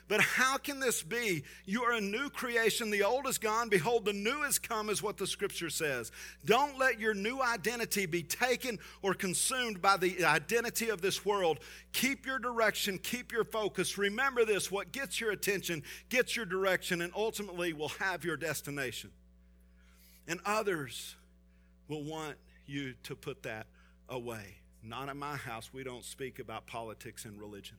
But 0.10 0.22
how 0.22 0.58
can 0.58 0.80
this 0.80 1.04
be? 1.04 1.44
You 1.66 1.84
are 1.84 1.94
a 1.94 2.02
new 2.02 2.32
creation. 2.32 2.90
The 2.90 3.04
old 3.04 3.28
is 3.28 3.38
gone. 3.38 3.70
Behold, 3.70 4.06
the 4.06 4.12
new 4.12 4.42
has 4.42 4.58
come, 4.58 4.90
is 4.90 5.04
what 5.04 5.18
the 5.18 5.28
scripture 5.28 5.70
says. 5.70 6.12
Don't 6.44 6.80
let 6.80 7.00
your 7.00 7.14
new 7.14 7.40
identity 7.44 8.08
be 8.08 8.24
taken 8.24 8.80
or 9.04 9.14
consumed 9.14 9.84
by 9.84 9.98
the 9.98 10.26
identity 10.26 10.90
of 10.90 11.02
this 11.02 11.24
world. 11.24 11.60
Keep 11.94 12.26
your 12.26 12.40
direction, 12.40 12.98
keep 12.98 13.32
your 13.32 13.44
focus. 13.44 14.00
Remember 14.00 14.46
this 14.46 14.72
what 14.72 14.92
gets 14.92 15.22
your 15.22 15.30
attention, 15.30 15.84
gets 16.10 16.36
your 16.36 16.46
direction, 16.48 17.04
and 17.04 17.14
ultimately 17.16 17.72
will 17.72 17.90
have 18.00 18.26
your 18.26 18.36
destination. 18.36 19.12
And 20.28 20.40
others 20.44 21.16
will 21.88 22.04
want 22.04 22.36
you 22.66 22.96
to 23.04 23.16
put 23.16 23.44
that 23.44 23.68
away. 24.10 24.56
Not 24.82 25.08
in 25.08 25.20
my 25.20 25.36
house. 25.36 25.70
We 25.72 25.84
don't 25.84 26.04
speak 26.04 26.40
about 26.40 26.66
politics 26.66 27.26
and 27.26 27.40
religion. 27.40 27.78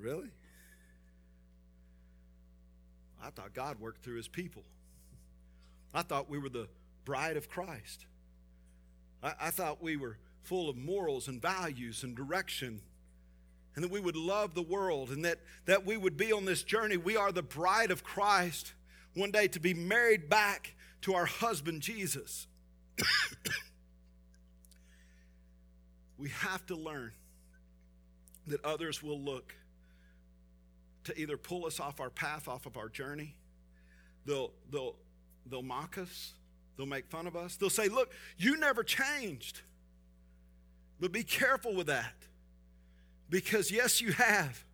Really? 0.00 0.28
I 3.22 3.30
thought 3.30 3.52
God 3.52 3.80
worked 3.80 4.04
through 4.04 4.16
his 4.16 4.28
people. 4.28 4.62
I 5.92 6.02
thought 6.02 6.30
we 6.30 6.38
were 6.38 6.48
the 6.48 6.68
bride 7.04 7.36
of 7.36 7.48
Christ. 7.48 8.06
I, 9.22 9.34
I, 9.40 9.50
thought 9.50 9.82
we 9.82 9.96
were 9.96 10.18
full 10.42 10.68
of 10.68 10.76
morals 10.76 11.26
and 11.26 11.42
values 11.42 12.04
and 12.04 12.14
direction, 12.14 12.80
and 13.74 13.82
that 13.84 13.90
we 13.90 14.00
would 14.00 14.16
love 14.16 14.54
the 14.54 14.62
world, 14.62 15.10
and 15.10 15.24
that, 15.24 15.38
that 15.66 15.84
we 15.84 15.96
would 15.96 16.16
be 16.16 16.32
on 16.32 16.44
this 16.44 16.62
journey. 16.62 16.96
We 16.96 17.16
are 17.16 17.32
the 17.32 17.42
bride 17.42 17.90
of 17.90 18.04
Christ 18.04 18.74
one 19.14 19.30
day 19.30 19.48
to 19.48 19.58
be 19.58 19.74
married 19.74 20.28
back 20.28 20.74
to 21.02 21.14
our 21.14 21.26
husband, 21.26 21.82
Jesus. 21.82 22.46
we 26.18 26.28
have 26.28 26.64
to 26.66 26.76
learn 26.76 27.12
that 28.46 28.64
others 28.64 29.02
will 29.02 29.20
look 29.20 29.54
to 31.08 31.18
either 31.18 31.36
pull 31.36 31.66
us 31.66 31.80
off 31.80 32.00
our 32.00 32.10
path, 32.10 32.48
off 32.48 32.66
of 32.66 32.76
our 32.76 32.88
journey. 32.88 33.34
They'll, 34.26 34.52
they'll, 34.70 34.94
they'll 35.50 35.62
mock 35.62 35.96
us, 35.98 36.32
they'll 36.76 36.86
make 36.86 37.08
fun 37.08 37.26
of 37.26 37.34
us. 37.34 37.56
They'll 37.56 37.70
say, 37.70 37.88
Look, 37.88 38.12
you 38.36 38.56
never 38.58 38.82
changed. 38.84 39.62
But 41.00 41.12
be 41.12 41.22
careful 41.22 41.74
with 41.74 41.86
that 41.86 42.14
because, 43.30 43.70
yes, 43.70 44.00
you 44.00 44.12
have. 44.12 44.64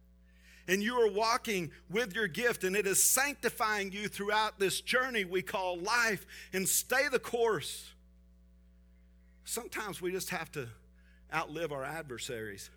And 0.66 0.82
you 0.82 0.94
are 0.96 1.10
walking 1.10 1.70
with 1.90 2.14
your 2.14 2.26
gift, 2.26 2.64
and 2.64 2.74
it 2.74 2.86
is 2.86 3.02
sanctifying 3.02 3.92
you 3.92 4.08
throughout 4.08 4.58
this 4.58 4.80
journey 4.80 5.24
we 5.24 5.42
call 5.42 5.78
life. 5.78 6.26
And 6.54 6.66
stay 6.66 7.08
the 7.08 7.18
course. 7.18 7.90
Sometimes 9.44 10.00
we 10.00 10.10
just 10.10 10.30
have 10.30 10.50
to 10.52 10.68
outlive 11.32 11.70
our 11.70 11.84
adversaries. 11.84 12.70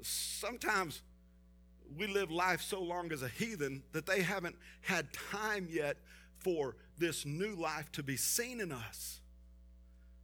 Sometimes 0.00 1.02
we 1.96 2.06
live 2.06 2.30
life 2.30 2.60
so 2.62 2.82
long 2.82 3.12
as 3.12 3.22
a 3.22 3.28
heathen 3.28 3.82
that 3.92 4.06
they 4.06 4.22
haven't 4.22 4.56
had 4.82 5.12
time 5.12 5.68
yet 5.70 5.96
for 6.38 6.76
this 6.98 7.24
new 7.24 7.54
life 7.54 7.90
to 7.92 8.02
be 8.02 8.16
seen 8.16 8.60
in 8.60 8.72
us. 8.72 9.20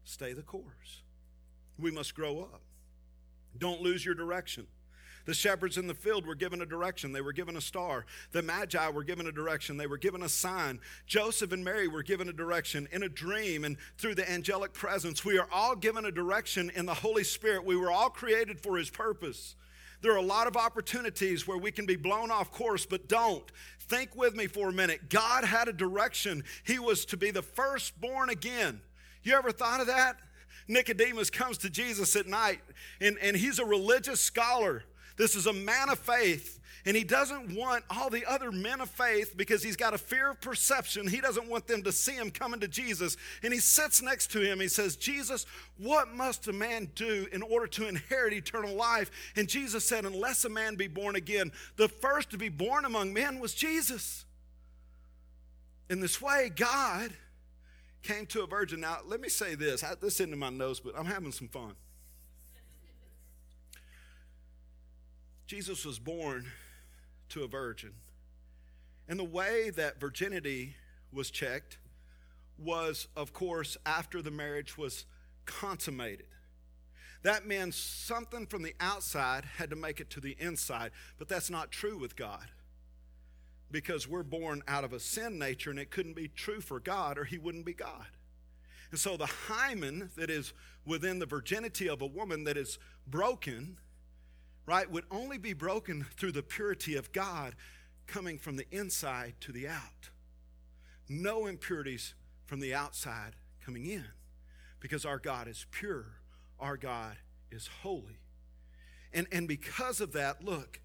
Stay 0.04 0.32
the 0.32 0.42
course. 0.42 1.02
We 1.78 1.90
must 1.90 2.14
grow 2.14 2.40
up. 2.40 2.62
Don't 3.58 3.80
lose 3.80 4.04
your 4.04 4.14
direction. 4.14 4.66
The 5.26 5.34
shepherds 5.34 5.76
in 5.76 5.86
the 5.86 5.94
field 5.94 6.26
were 6.26 6.34
given 6.34 6.62
a 6.62 6.66
direction. 6.66 7.12
They 7.12 7.20
were 7.20 7.32
given 7.32 7.56
a 7.56 7.60
star. 7.60 8.06
The 8.32 8.42
magi 8.42 8.88
were 8.88 9.04
given 9.04 9.26
a 9.26 9.32
direction. 9.32 9.76
They 9.76 9.86
were 9.86 9.98
given 9.98 10.22
a 10.22 10.28
sign. 10.28 10.80
Joseph 11.06 11.52
and 11.52 11.64
Mary 11.64 11.88
were 11.88 12.02
given 12.02 12.28
a 12.28 12.32
direction 12.32 12.88
in 12.90 13.02
a 13.02 13.08
dream 13.08 13.64
and 13.64 13.76
through 13.98 14.14
the 14.14 14.28
angelic 14.30 14.72
presence. 14.72 15.24
We 15.24 15.38
are 15.38 15.48
all 15.52 15.76
given 15.76 16.04
a 16.04 16.10
direction 16.10 16.70
in 16.74 16.86
the 16.86 16.94
Holy 16.94 17.24
Spirit. 17.24 17.64
We 17.64 17.76
were 17.76 17.92
all 17.92 18.10
created 18.10 18.60
for 18.60 18.76
His 18.76 18.90
purpose. 18.90 19.56
There 20.02 20.12
are 20.12 20.18
a 20.18 20.22
lot 20.22 20.46
of 20.46 20.56
opportunities 20.56 21.46
where 21.46 21.58
we 21.58 21.70
can 21.70 21.86
be 21.86 21.96
blown 21.96 22.30
off 22.30 22.50
course, 22.50 22.86
but 22.86 23.08
don't. 23.08 23.44
Think 23.78 24.14
with 24.16 24.34
me 24.34 24.46
for 24.46 24.68
a 24.68 24.72
minute. 24.72 25.10
God 25.10 25.44
had 25.44 25.68
a 25.68 25.72
direction. 25.72 26.44
He 26.64 26.78
was 26.78 27.04
to 27.06 27.16
be 27.16 27.30
the 27.30 27.42
firstborn 27.42 28.30
again. 28.30 28.80
You 29.22 29.34
ever 29.34 29.52
thought 29.52 29.80
of 29.80 29.88
that? 29.88 30.16
Nicodemus 30.68 31.30
comes 31.30 31.58
to 31.58 31.70
Jesus 31.70 32.14
at 32.16 32.26
night, 32.26 32.60
and, 33.00 33.18
and 33.18 33.36
he's 33.36 33.58
a 33.58 33.64
religious 33.64 34.20
scholar. 34.20 34.84
This 35.20 35.36
is 35.36 35.44
a 35.46 35.52
man 35.52 35.90
of 35.90 35.98
faith. 35.98 36.58
And 36.86 36.96
he 36.96 37.04
doesn't 37.04 37.54
want 37.54 37.84
all 37.90 38.08
the 38.08 38.24
other 38.24 38.50
men 38.50 38.80
of 38.80 38.88
faith 38.88 39.36
because 39.36 39.62
he's 39.62 39.76
got 39.76 39.92
a 39.92 39.98
fear 39.98 40.30
of 40.30 40.40
perception. 40.40 41.06
He 41.06 41.20
doesn't 41.20 41.46
want 41.46 41.66
them 41.66 41.82
to 41.82 41.92
see 41.92 42.14
him 42.14 42.30
coming 42.30 42.58
to 42.60 42.68
Jesus. 42.68 43.18
And 43.42 43.52
he 43.52 43.60
sits 43.60 44.00
next 44.00 44.30
to 44.30 44.40
him. 44.40 44.60
He 44.60 44.68
says, 44.68 44.96
Jesus, 44.96 45.44
what 45.76 46.08
must 46.14 46.48
a 46.48 46.54
man 46.54 46.90
do 46.94 47.26
in 47.32 47.42
order 47.42 47.66
to 47.66 47.86
inherit 47.86 48.32
eternal 48.32 48.74
life? 48.74 49.10
And 49.36 49.46
Jesus 49.46 49.84
said, 49.84 50.06
Unless 50.06 50.46
a 50.46 50.48
man 50.48 50.76
be 50.76 50.88
born 50.88 51.16
again, 51.16 51.52
the 51.76 51.88
first 51.88 52.30
to 52.30 52.38
be 52.38 52.48
born 52.48 52.86
among 52.86 53.12
men 53.12 53.40
was 53.40 53.52
Jesus. 53.52 54.24
In 55.90 56.00
this 56.00 56.22
way, 56.22 56.50
God 56.56 57.12
came 58.02 58.24
to 58.28 58.42
a 58.42 58.46
virgin. 58.46 58.80
Now, 58.80 59.00
let 59.04 59.20
me 59.20 59.28
say 59.28 59.54
this. 59.54 59.84
This 60.00 60.14
isn't 60.14 60.32
in 60.32 60.38
my 60.38 60.48
notes, 60.48 60.80
but 60.80 60.94
I'm 60.96 61.04
having 61.04 61.32
some 61.32 61.48
fun. 61.48 61.74
Jesus 65.50 65.84
was 65.84 65.98
born 65.98 66.46
to 67.28 67.42
a 67.42 67.48
virgin. 67.48 67.90
And 69.08 69.18
the 69.18 69.24
way 69.24 69.70
that 69.70 69.98
virginity 69.98 70.76
was 71.12 71.28
checked 71.28 71.78
was, 72.56 73.08
of 73.16 73.32
course, 73.32 73.76
after 73.84 74.22
the 74.22 74.30
marriage 74.30 74.78
was 74.78 75.06
consummated. 75.46 76.28
That 77.24 77.48
meant 77.48 77.74
something 77.74 78.46
from 78.46 78.62
the 78.62 78.76
outside 78.78 79.44
had 79.56 79.70
to 79.70 79.76
make 79.76 79.98
it 79.98 80.08
to 80.10 80.20
the 80.20 80.36
inside, 80.38 80.92
but 81.18 81.28
that's 81.28 81.50
not 81.50 81.72
true 81.72 81.98
with 81.98 82.14
God. 82.14 82.46
Because 83.72 84.06
we're 84.06 84.22
born 84.22 84.62
out 84.68 84.84
of 84.84 84.92
a 84.92 85.00
sin 85.00 85.36
nature, 85.36 85.70
and 85.70 85.80
it 85.80 85.90
couldn't 85.90 86.14
be 86.14 86.28
true 86.28 86.60
for 86.60 86.78
God, 86.78 87.18
or 87.18 87.24
He 87.24 87.38
wouldn't 87.38 87.66
be 87.66 87.74
God. 87.74 88.06
And 88.92 89.00
so 89.00 89.16
the 89.16 89.26
hymen 89.26 90.10
that 90.16 90.30
is 90.30 90.52
within 90.86 91.18
the 91.18 91.26
virginity 91.26 91.88
of 91.88 92.02
a 92.02 92.06
woman 92.06 92.44
that 92.44 92.56
is 92.56 92.78
broken 93.08 93.78
right, 94.70 94.88
would 94.88 95.04
only 95.10 95.36
be 95.36 95.52
broken 95.52 96.06
through 96.16 96.30
the 96.30 96.44
purity 96.44 96.94
of 96.94 97.10
God 97.10 97.56
coming 98.06 98.38
from 98.38 98.54
the 98.54 98.66
inside 98.70 99.34
to 99.40 99.50
the 99.50 99.66
out. 99.66 100.10
No 101.08 101.46
impurities 101.46 102.14
from 102.46 102.60
the 102.60 102.72
outside 102.72 103.34
coming 103.64 103.86
in 103.86 104.04
because 104.78 105.04
our 105.04 105.18
God 105.18 105.48
is 105.48 105.66
pure, 105.72 106.06
our 106.60 106.76
God 106.76 107.16
is 107.50 107.68
holy. 107.82 108.20
And, 109.12 109.26
and 109.32 109.48
because 109.48 110.00
of 110.00 110.12
that, 110.12 110.44
look, 110.44 110.78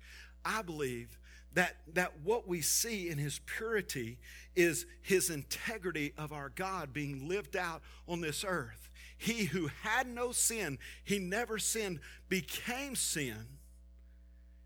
I 0.43 0.63
believe 0.63 1.19
that, 1.54 1.76
that 1.93 2.13
what 2.24 2.48
we 2.48 2.62
see 2.62 3.08
in 3.10 3.19
his 3.19 3.39
purity 3.45 4.17
is 4.56 4.88
his 5.04 5.30
integrity 5.30 6.12
of 6.17 6.34
our 6.34 6.50
God 6.50 6.91
being 6.91 7.30
lived 7.30 7.56
out 7.56 7.84
on 8.08 8.21
this 8.21 8.43
earth. 8.43 8.89
He 9.15 9.45
who 9.45 9.69
had 9.84 10.08
no 10.08 10.32
sin, 10.32 10.80
he 11.04 11.19
never 11.19 11.60
sinned, 11.60 12.00
became 12.30 12.95
sin 12.95 13.45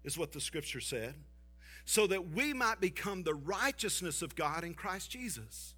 is 0.04 0.18
what 0.18 0.32
the 0.32 0.42
scripture 0.42 0.82
said, 0.82 1.16
so 1.86 2.08
that 2.08 2.30
we 2.30 2.54
might 2.54 2.80
become 2.80 3.24
the 3.24 3.34
righteousness 3.34 4.22
of 4.22 4.36
God 4.36 4.64
in 4.64 4.74
Christ 4.74 5.12
Jesus. 5.12 5.76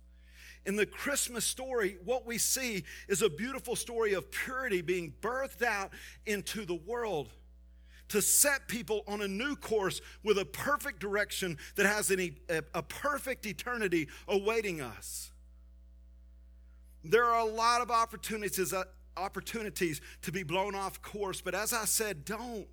In 0.66 0.76
the 0.76 0.86
Christmas 0.86 1.44
story, 1.44 1.98
what 2.06 2.26
we 2.26 2.38
see 2.38 2.84
is 3.08 3.22
a 3.22 3.30
beautiful 3.30 3.76
story 3.76 4.14
of 4.14 4.32
purity 4.32 4.82
being 4.82 5.14
birthed 5.22 5.64
out 5.64 5.92
into 6.26 6.66
the 6.66 6.76
world 6.76 7.30
to 8.10 8.22
set 8.22 8.68
people 8.68 9.04
on 9.08 9.22
a 9.22 9.28
new 9.28 9.56
course 9.56 10.02
with 10.22 10.38
a 10.38 10.46
perfect 10.46 11.00
direction 11.00 11.58
that 11.76 11.86
has 11.86 12.12
an, 12.12 12.36
a, 12.50 12.84
perfect 12.84 13.46
eternity 13.46 14.10
awaiting 14.28 14.82
us. 14.82 15.32
There 17.04 17.24
are 17.24 17.40
a 17.40 17.50
lot 17.50 17.82
of 17.82 17.90
opportunities, 17.90 18.74
uh, 18.74 18.84
opportunities 19.18 20.02
to 20.24 20.32
be 20.32 20.44
blown 20.44 20.76
off 20.76 21.02
course, 21.02 21.40
but 21.42 21.56
as 21.56 21.74
I 21.74 21.86
said, 21.86 22.26
don't. 22.26 22.68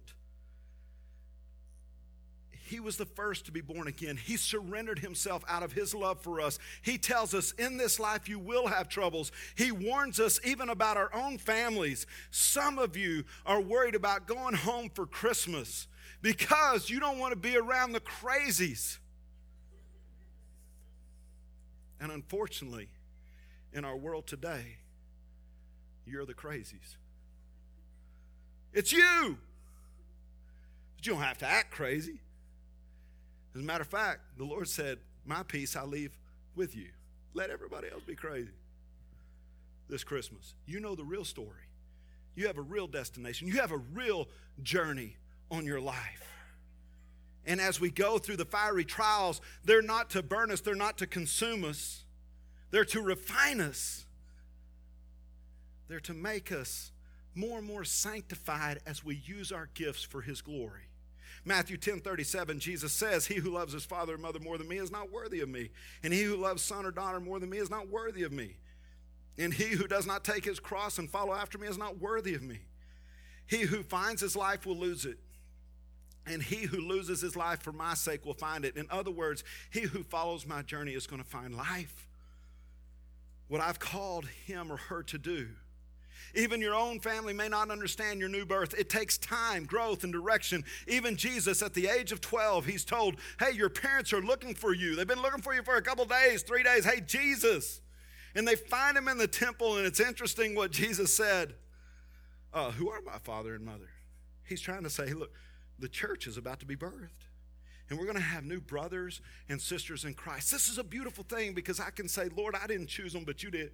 He 2.68 2.80
was 2.80 2.98
the 2.98 3.06
first 3.06 3.46
to 3.46 3.52
be 3.52 3.62
born 3.62 3.88
again. 3.88 4.18
He 4.18 4.36
surrendered 4.36 4.98
himself 4.98 5.42
out 5.48 5.62
of 5.62 5.72
his 5.72 5.94
love 5.94 6.20
for 6.20 6.38
us. 6.38 6.58
He 6.82 6.98
tells 6.98 7.32
us, 7.32 7.52
in 7.52 7.78
this 7.78 7.98
life 7.98 8.28
you 8.28 8.38
will 8.38 8.66
have 8.66 8.90
troubles. 8.90 9.32
He 9.54 9.72
warns 9.72 10.20
us 10.20 10.38
even 10.44 10.68
about 10.68 10.98
our 10.98 11.08
own 11.14 11.38
families. 11.38 12.06
Some 12.30 12.78
of 12.78 12.94
you 12.94 13.24
are 13.46 13.58
worried 13.58 13.94
about 13.94 14.26
going 14.26 14.54
home 14.54 14.90
for 14.90 15.06
Christmas 15.06 15.86
because 16.20 16.90
you 16.90 17.00
don't 17.00 17.18
want 17.18 17.32
to 17.32 17.38
be 17.38 17.56
around 17.56 17.92
the 17.92 18.00
crazies. 18.00 18.98
And 21.98 22.12
unfortunately, 22.12 22.88
in 23.72 23.86
our 23.86 23.96
world 23.96 24.26
today, 24.26 24.76
you're 26.06 26.26
the 26.26 26.34
crazies. 26.34 26.96
It's 28.74 28.92
you. 28.92 29.38
But 30.96 31.06
you 31.06 31.12
don't 31.12 31.22
have 31.22 31.38
to 31.38 31.46
act 31.46 31.70
crazy. 31.70 32.20
As 33.58 33.64
a 33.64 33.66
matter 33.66 33.82
of 33.82 33.88
fact, 33.88 34.20
the 34.36 34.44
Lord 34.44 34.68
said, 34.68 34.98
My 35.26 35.42
peace 35.42 35.74
I 35.74 35.82
leave 35.82 36.16
with 36.54 36.76
you. 36.76 36.90
Let 37.34 37.50
everybody 37.50 37.88
else 37.90 38.04
be 38.04 38.14
crazy 38.14 38.52
this 39.88 40.04
Christmas. 40.04 40.54
You 40.64 40.78
know 40.78 40.94
the 40.94 41.02
real 41.02 41.24
story. 41.24 41.66
You 42.36 42.46
have 42.46 42.56
a 42.56 42.62
real 42.62 42.86
destination. 42.86 43.48
You 43.48 43.54
have 43.54 43.72
a 43.72 43.78
real 43.78 44.28
journey 44.62 45.16
on 45.50 45.66
your 45.66 45.80
life. 45.80 46.22
And 47.46 47.60
as 47.60 47.80
we 47.80 47.90
go 47.90 48.18
through 48.18 48.36
the 48.36 48.44
fiery 48.44 48.84
trials, 48.84 49.40
they're 49.64 49.82
not 49.82 50.10
to 50.10 50.22
burn 50.22 50.52
us, 50.52 50.60
they're 50.60 50.76
not 50.76 50.96
to 50.98 51.08
consume 51.08 51.64
us, 51.64 52.04
they're 52.70 52.84
to 52.84 53.00
refine 53.00 53.60
us. 53.60 54.06
They're 55.88 55.98
to 56.00 56.14
make 56.14 56.52
us 56.52 56.92
more 57.34 57.58
and 57.58 57.66
more 57.66 57.82
sanctified 57.82 58.78
as 58.86 59.04
we 59.04 59.16
use 59.16 59.50
our 59.50 59.68
gifts 59.74 60.04
for 60.04 60.20
His 60.20 60.42
glory. 60.42 60.82
Matthew 61.48 61.78
10 61.78 62.00
37, 62.00 62.60
Jesus 62.60 62.92
says, 62.92 63.26
He 63.26 63.36
who 63.36 63.50
loves 63.50 63.72
his 63.72 63.84
father 63.84 64.14
or 64.14 64.18
mother 64.18 64.38
more 64.38 64.58
than 64.58 64.68
me 64.68 64.76
is 64.76 64.92
not 64.92 65.10
worthy 65.10 65.40
of 65.40 65.48
me. 65.48 65.70
And 66.04 66.12
he 66.12 66.22
who 66.22 66.36
loves 66.36 66.62
son 66.62 66.84
or 66.84 66.90
daughter 66.90 67.18
more 67.18 67.40
than 67.40 67.48
me 67.48 67.56
is 67.56 67.70
not 67.70 67.88
worthy 67.88 68.22
of 68.22 68.32
me. 68.32 68.58
And 69.38 69.54
he 69.54 69.70
who 69.70 69.88
does 69.88 70.06
not 70.06 70.24
take 70.24 70.44
his 70.44 70.60
cross 70.60 70.98
and 70.98 71.08
follow 71.08 71.32
after 71.32 71.56
me 71.56 71.66
is 71.66 71.78
not 71.78 71.98
worthy 71.98 72.34
of 72.34 72.42
me. 72.42 72.58
He 73.46 73.62
who 73.62 73.82
finds 73.82 74.20
his 74.20 74.36
life 74.36 74.66
will 74.66 74.76
lose 74.76 75.06
it. 75.06 75.16
And 76.26 76.42
he 76.42 76.66
who 76.66 76.76
loses 76.76 77.22
his 77.22 77.34
life 77.34 77.62
for 77.62 77.72
my 77.72 77.94
sake 77.94 78.26
will 78.26 78.34
find 78.34 78.66
it. 78.66 78.76
In 78.76 78.86
other 78.90 79.10
words, 79.10 79.42
he 79.70 79.80
who 79.80 80.02
follows 80.02 80.46
my 80.46 80.60
journey 80.60 80.92
is 80.92 81.06
going 81.06 81.22
to 81.22 81.28
find 81.28 81.54
life. 81.54 82.06
What 83.48 83.62
I've 83.62 83.78
called 83.78 84.26
him 84.26 84.70
or 84.70 84.76
her 84.76 85.02
to 85.04 85.16
do 85.16 85.48
even 86.34 86.60
your 86.60 86.74
own 86.74 87.00
family 87.00 87.32
may 87.32 87.48
not 87.48 87.70
understand 87.70 88.20
your 88.20 88.28
new 88.28 88.44
birth. 88.44 88.74
It 88.78 88.88
takes 88.88 89.18
time, 89.18 89.64
growth, 89.64 90.04
and 90.04 90.12
direction. 90.12 90.64
Even 90.86 91.16
Jesus, 91.16 91.62
at 91.62 91.74
the 91.74 91.88
age 91.88 92.12
of 92.12 92.20
12, 92.20 92.66
he's 92.66 92.84
told, 92.84 93.16
Hey, 93.38 93.52
your 93.52 93.68
parents 93.68 94.12
are 94.12 94.20
looking 94.20 94.54
for 94.54 94.74
you. 94.74 94.96
They've 94.96 95.06
been 95.06 95.22
looking 95.22 95.42
for 95.42 95.54
you 95.54 95.62
for 95.62 95.76
a 95.76 95.82
couple 95.82 96.04
days, 96.04 96.42
three 96.42 96.62
days. 96.62 96.84
Hey, 96.84 97.00
Jesus. 97.00 97.80
And 98.34 98.46
they 98.46 98.56
find 98.56 98.96
him 98.96 99.08
in 99.08 99.18
the 99.18 99.26
temple, 99.26 99.78
and 99.78 99.86
it's 99.86 100.00
interesting 100.00 100.54
what 100.54 100.70
Jesus 100.70 101.14
said. 101.14 101.54
Uh, 102.52 102.70
who 102.70 102.88
are 102.90 103.00
my 103.02 103.18
father 103.18 103.54
and 103.54 103.64
mother? 103.64 103.90
He's 104.44 104.60
trying 104.60 104.82
to 104.84 104.90
say, 104.90 105.12
Look, 105.12 105.32
the 105.78 105.88
church 105.88 106.26
is 106.26 106.36
about 106.36 106.60
to 106.60 106.66
be 106.66 106.76
birthed 106.76 107.28
and 107.90 107.98
we're 107.98 108.04
going 108.04 108.16
to 108.16 108.22
have 108.22 108.44
new 108.44 108.60
brothers 108.60 109.20
and 109.48 109.60
sisters 109.60 110.04
in 110.04 110.14
Christ. 110.14 110.50
This 110.50 110.68
is 110.68 110.78
a 110.78 110.84
beautiful 110.84 111.24
thing 111.24 111.54
because 111.54 111.80
I 111.80 111.90
can 111.90 112.08
say, 112.08 112.28
Lord, 112.36 112.54
I 112.54 112.66
didn't 112.66 112.88
choose 112.88 113.12
them, 113.12 113.24
but 113.24 113.42
you 113.42 113.50
did. 113.50 113.72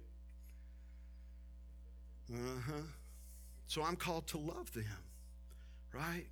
Uh 2.33 2.59
huh. 2.67 2.81
So 3.67 3.83
I'm 3.83 3.95
called 3.95 4.27
to 4.27 4.37
love 4.37 4.73
them, 4.73 4.85
right? 5.93 6.27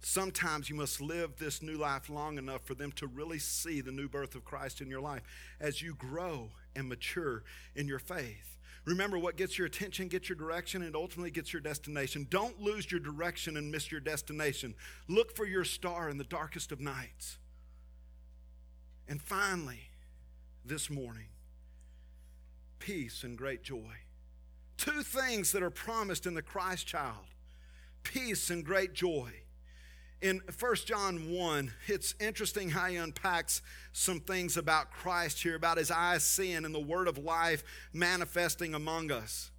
Sometimes 0.00 0.70
you 0.70 0.76
must 0.76 1.00
live 1.00 1.36
this 1.38 1.60
new 1.60 1.76
life 1.76 2.08
long 2.08 2.38
enough 2.38 2.62
for 2.64 2.74
them 2.74 2.92
to 2.92 3.06
really 3.06 3.38
see 3.38 3.80
the 3.80 3.90
new 3.90 4.08
birth 4.08 4.34
of 4.36 4.44
Christ 4.44 4.80
in 4.80 4.88
your 4.88 5.00
life. 5.00 5.22
As 5.60 5.82
you 5.82 5.94
grow 5.94 6.50
and 6.76 6.88
mature 6.88 7.42
in 7.74 7.88
your 7.88 7.98
faith. 7.98 8.56
Remember, 8.84 9.18
what 9.18 9.36
gets 9.36 9.58
your 9.58 9.66
attention 9.66 10.08
gets 10.08 10.28
your 10.28 10.36
direction 10.36 10.82
and 10.82 10.94
ultimately 10.96 11.30
gets 11.30 11.52
your 11.52 11.60
destination. 11.60 12.26
Don't 12.30 12.60
lose 12.60 12.90
your 12.90 13.00
direction 13.00 13.56
and 13.56 13.70
miss 13.70 13.90
your 13.90 14.00
destination. 14.00 14.74
Look 15.08 15.36
for 15.36 15.44
your 15.44 15.64
star 15.64 16.08
in 16.08 16.16
the 16.16 16.24
darkest 16.24 16.72
of 16.72 16.80
nights. 16.80 17.38
And 19.08 19.20
finally, 19.20 19.90
this 20.64 20.88
morning, 20.88 21.28
peace 22.78 23.24
and 23.24 23.36
great 23.36 23.62
joy. 23.62 23.96
Two 24.78 25.02
things 25.02 25.52
that 25.52 25.62
are 25.62 25.70
promised 25.70 26.24
in 26.24 26.32
the 26.34 26.42
Christ 26.42 26.86
child 26.86 27.26
peace 28.02 28.48
and 28.48 28.64
great 28.64 28.94
joy 28.94 29.30
in 30.20 30.40
1 30.58 30.74
John 30.84 31.30
1, 31.30 31.72
it's 31.86 32.14
interesting 32.18 32.70
how 32.70 32.86
he 32.86 32.96
unpacks 32.96 33.62
some 33.92 34.18
things 34.18 34.56
about 34.56 34.90
Christ 34.90 35.42
here, 35.42 35.54
about 35.54 35.78
his 35.78 35.90
eyes 35.90 36.24
seeing 36.24 36.64
and 36.64 36.74
the 36.74 36.80
word 36.80 37.06
of 37.06 37.18
life 37.18 37.62
manifesting 37.92 38.74
among 38.74 39.12
us. 39.12 39.50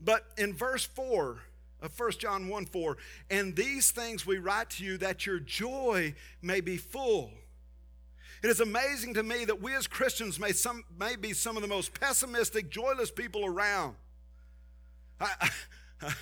But 0.00 0.24
in 0.36 0.54
verse 0.54 0.84
4 0.84 1.38
of 1.82 1.98
1 1.98 2.10
John 2.12 2.48
1 2.48 2.66
4, 2.66 2.96
and 3.30 3.56
these 3.56 3.90
things 3.90 4.24
we 4.24 4.38
write 4.38 4.70
to 4.70 4.84
you 4.84 4.98
that 4.98 5.26
your 5.26 5.40
joy 5.40 6.14
may 6.42 6.60
be 6.60 6.76
full. 6.76 7.32
It 8.42 8.50
is 8.50 8.60
amazing 8.60 9.14
to 9.14 9.24
me 9.24 9.44
that 9.46 9.60
we 9.60 9.74
as 9.74 9.88
Christians 9.88 10.38
may, 10.38 10.52
some, 10.52 10.84
may 10.96 11.16
be 11.16 11.32
some 11.32 11.56
of 11.56 11.62
the 11.62 11.68
most 11.68 11.98
pessimistic, 11.98 12.70
joyless 12.70 13.10
people 13.10 13.44
around. 13.44 13.96
I, 15.20 15.50
I, 16.02 16.12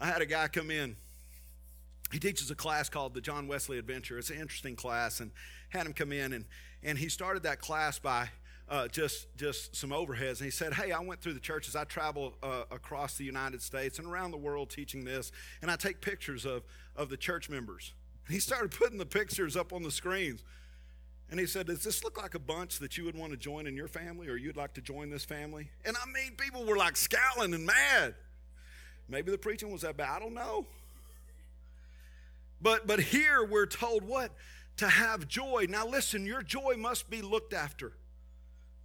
I 0.00 0.06
had 0.06 0.22
a 0.22 0.26
guy 0.26 0.48
come 0.48 0.70
in 0.70 0.96
he 2.12 2.18
teaches 2.18 2.50
a 2.50 2.54
class 2.54 2.88
called 2.88 3.14
the 3.14 3.20
John 3.20 3.48
Wesley 3.48 3.78
Adventure. 3.78 4.18
It's 4.18 4.30
an 4.30 4.40
interesting 4.40 4.76
class, 4.76 5.20
and 5.20 5.30
had 5.68 5.86
him 5.86 5.92
come 5.92 6.12
in, 6.12 6.32
and, 6.32 6.44
and 6.82 6.96
he 6.96 7.08
started 7.08 7.42
that 7.42 7.60
class 7.60 7.98
by 7.98 8.30
uh, 8.68 8.88
just 8.88 9.26
just 9.36 9.76
some 9.76 9.90
overheads. 9.90 10.38
And 10.38 10.46
he 10.46 10.50
said, 10.50 10.74
"Hey, 10.74 10.92
I 10.92 11.00
went 11.00 11.20
through 11.20 11.34
the 11.34 11.40
churches. 11.40 11.76
I 11.76 11.84
travel 11.84 12.34
uh, 12.42 12.64
across 12.70 13.16
the 13.16 13.24
United 13.24 13.62
States 13.62 13.98
and 13.98 14.08
around 14.08 14.30
the 14.30 14.38
world 14.38 14.70
teaching 14.70 15.04
this, 15.04 15.32
and 15.60 15.70
I 15.70 15.76
take 15.76 16.00
pictures 16.00 16.46
of 16.46 16.62
of 16.96 17.10
the 17.10 17.16
church 17.16 17.50
members." 17.50 17.92
He 18.28 18.40
started 18.40 18.70
putting 18.70 18.98
the 18.98 19.06
pictures 19.06 19.56
up 19.56 19.72
on 19.72 19.82
the 19.82 19.90
screens. 19.90 20.42
And 21.30 21.38
he 21.38 21.44
said, 21.44 21.66
Does 21.66 21.84
this 21.84 22.02
look 22.04 22.20
like 22.20 22.34
a 22.34 22.38
bunch 22.38 22.78
that 22.78 22.96
you 22.96 23.04
would 23.04 23.16
want 23.16 23.32
to 23.32 23.38
join 23.38 23.66
in 23.66 23.76
your 23.76 23.88
family 23.88 24.28
or 24.28 24.36
you'd 24.36 24.56
like 24.56 24.72
to 24.74 24.80
join 24.80 25.10
this 25.10 25.26
family? 25.26 25.70
And 25.84 25.94
I 25.96 26.06
mean, 26.06 26.36
people 26.36 26.64
were 26.64 26.76
like 26.76 26.96
scowling 26.96 27.52
and 27.52 27.66
mad. 27.66 28.14
Maybe 29.08 29.30
the 29.30 29.38
preaching 29.38 29.70
was 29.70 29.82
that 29.82 29.96
bad. 29.96 30.16
I 30.16 30.18
don't 30.18 30.34
know. 30.34 30.66
But, 32.60 32.86
but 32.86 33.00
here 33.00 33.44
we're 33.44 33.66
told 33.66 34.04
what? 34.04 34.32
To 34.78 34.88
have 34.88 35.28
joy. 35.28 35.66
Now 35.68 35.86
listen, 35.86 36.26
your 36.26 36.42
joy 36.42 36.74
must 36.76 37.08
be 37.08 37.22
looked 37.22 37.52
after. 37.52 37.92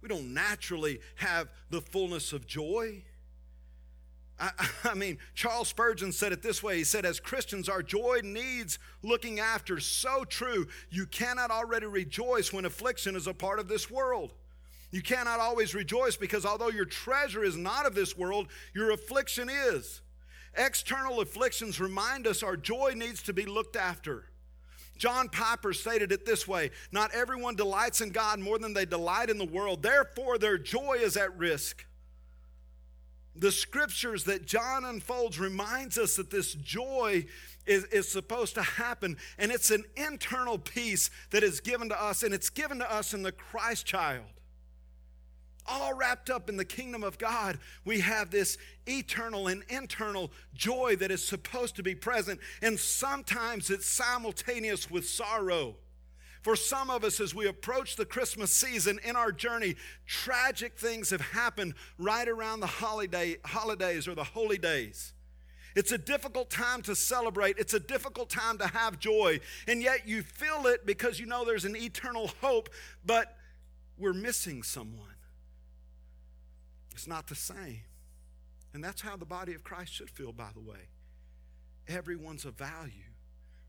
We 0.00 0.08
don't 0.08 0.34
naturally 0.34 1.00
have 1.16 1.48
the 1.70 1.80
fullness 1.80 2.32
of 2.32 2.46
joy. 2.46 3.04
I, 4.38 4.50
I, 4.84 4.94
mean, 4.94 5.18
Charles 5.34 5.68
Spurgeon 5.68 6.12
said 6.12 6.32
it 6.32 6.42
this 6.42 6.62
way. 6.62 6.78
He 6.78 6.84
said, 6.84 7.04
As 7.04 7.20
Christians, 7.20 7.68
our 7.68 7.82
joy 7.82 8.20
needs 8.22 8.78
looking 9.02 9.40
after. 9.40 9.80
So 9.80 10.24
true. 10.24 10.66
You 10.90 11.06
cannot 11.06 11.50
already 11.50 11.86
rejoice 11.86 12.52
when 12.52 12.64
affliction 12.64 13.16
is 13.16 13.26
a 13.26 13.34
part 13.34 13.58
of 13.58 13.68
this 13.68 13.90
world. 13.90 14.32
You 14.90 15.02
cannot 15.02 15.40
always 15.40 15.74
rejoice 15.74 16.16
because 16.16 16.46
although 16.46 16.68
your 16.68 16.84
treasure 16.84 17.42
is 17.42 17.56
not 17.56 17.84
of 17.84 17.94
this 17.94 18.16
world, 18.16 18.48
your 18.74 18.92
affliction 18.92 19.48
is. 19.48 20.02
External 20.56 21.20
afflictions 21.20 21.80
remind 21.80 22.26
us 22.26 22.42
our 22.42 22.56
joy 22.56 22.92
needs 22.94 23.22
to 23.24 23.32
be 23.32 23.46
looked 23.46 23.76
after. 23.76 24.26
John 24.96 25.28
Piper 25.28 25.72
stated 25.72 26.12
it 26.12 26.24
this 26.24 26.46
way 26.46 26.70
Not 26.92 27.12
everyone 27.12 27.56
delights 27.56 28.00
in 28.00 28.10
God 28.10 28.38
more 28.38 28.58
than 28.58 28.74
they 28.74 28.84
delight 28.84 29.30
in 29.30 29.38
the 29.38 29.44
world, 29.44 29.82
therefore, 29.82 30.38
their 30.38 30.58
joy 30.58 30.98
is 31.00 31.16
at 31.16 31.36
risk. 31.36 31.84
The 33.36 33.50
scriptures 33.50 34.24
that 34.24 34.46
John 34.46 34.84
unfolds 34.84 35.40
reminds 35.40 35.98
us 35.98 36.14
that 36.16 36.30
this 36.30 36.54
joy 36.54 37.26
is, 37.66 37.84
is 37.86 38.08
supposed 38.08 38.54
to 38.54 38.62
happen, 38.62 39.16
and 39.38 39.50
it's 39.50 39.72
an 39.72 39.84
internal 39.96 40.56
peace 40.56 41.10
that 41.30 41.42
is 41.42 41.58
given 41.58 41.88
to 41.88 42.00
us, 42.00 42.22
and 42.22 42.32
it's 42.32 42.48
given 42.48 42.78
to 42.78 42.92
us 42.92 43.12
in 43.12 43.24
the 43.24 43.32
Christ 43.32 43.86
child 43.86 44.26
all 45.66 45.94
wrapped 45.94 46.30
up 46.30 46.48
in 46.48 46.56
the 46.56 46.64
kingdom 46.64 47.02
of 47.02 47.18
God, 47.18 47.58
we 47.84 48.00
have 48.00 48.30
this 48.30 48.58
eternal 48.86 49.48
and 49.48 49.62
internal 49.68 50.30
joy 50.54 50.96
that 50.96 51.10
is 51.10 51.26
supposed 51.26 51.76
to 51.76 51.82
be 51.82 51.94
present. 51.94 52.40
And 52.62 52.78
sometimes 52.78 53.70
it's 53.70 53.86
simultaneous 53.86 54.90
with 54.90 55.08
sorrow. 55.08 55.76
For 56.42 56.56
some 56.56 56.90
of 56.90 57.04
us, 57.04 57.20
as 57.20 57.34
we 57.34 57.46
approach 57.46 57.96
the 57.96 58.04
Christmas 58.04 58.52
season 58.52 59.00
in 59.02 59.16
our 59.16 59.32
journey, 59.32 59.76
tragic 60.06 60.78
things 60.78 61.08
have 61.08 61.22
happened 61.22 61.72
right 61.98 62.28
around 62.28 62.60
the 62.60 62.66
holiday, 62.66 63.38
holidays 63.46 64.06
or 64.06 64.14
the 64.14 64.24
holy 64.24 64.58
days. 64.58 65.14
It's 65.74 65.90
a 65.90 65.98
difficult 65.98 66.50
time 66.50 66.82
to 66.82 66.94
celebrate. 66.94 67.56
It's 67.58 67.74
a 67.74 67.80
difficult 67.80 68.28
time 68.28 68.58
to 68.58 68.66
have 68.66 68.98
joy. 68.98 69.40
And 69.66 69.82
yet 69.82 70.06
you 70.06 70.22
feel 70.22 70.66
it 70.66 70.86
because 70.86 71.18
you 71.18 71.24
know 71.26 71.44
there's 71.44 71.64
an 71.64 71.76
eternal 71.76 72.30
hope, 72.40 72.68
but 73.04 73.36
we're 73.98 74.12
missing 74.12 74.62
someone. 74.62 75.13
It's 76.94 77.06
not 77.06 77.26
the 77.26 77.34
same. 77.34 77.82
And 78.72 78.82
that's 78.82 79.02
how 79.02 79.16
the 79.16 79.24
body 79.24 79.54
of 79.54 79.62
Christ 79.62 79.92
should 79.92 80.10
feel, 80.10 80.32
by 80.32 80.50
the 80.54 80.60
way. 80.60 80.88
Everyone's 81.86 82.44
a 82.44 82.50
value. 82.50 83.12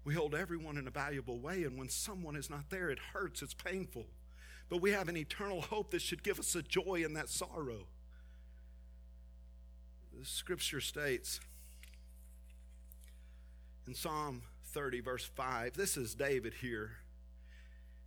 We 0.04 0.14
hold 0.14 0.36
everyone 0.36 0.78
in 0.78 0.88
a 0.88 0.92
valuable 0.92 1.40
way, 1.40 1.64
and 1.64 1.78
when 1.78 1.90
someone 1.90 2.36
is 2.36 2.50
not 2.50 2.70
there, 2.70 2.90
it 2.90 3.00
hurts, 3.14 3.42
it's 3.42 3.54
painful. 3.54 4.06
But 4.70 4.82
we 4.82 4.92
have 4.92 5.10
an 5.10 5.18
eternal 5.18 5.62
hope 5.62 5.92
that 5.92 6.02
should 6.02 6.24
give 6.24 6.40
us 6.40 6.56
a 6.56 6.62
joy 6.62 7.04
in 7.04 7.14
that 7.14 7.30
sorrow. 7.30 7.88
The 10.18 10.26
scripture 10.26 10.82
states 10.82 11.40
in 13.88 13.94
Psalm 13.94 14.44
30, 14.66 15.02
verse 15.02 15.26
5, 15.26 15.76
this 15.76 15.98
is 15.98 16.16
David 16.16 16.56
here. 16.62 16.92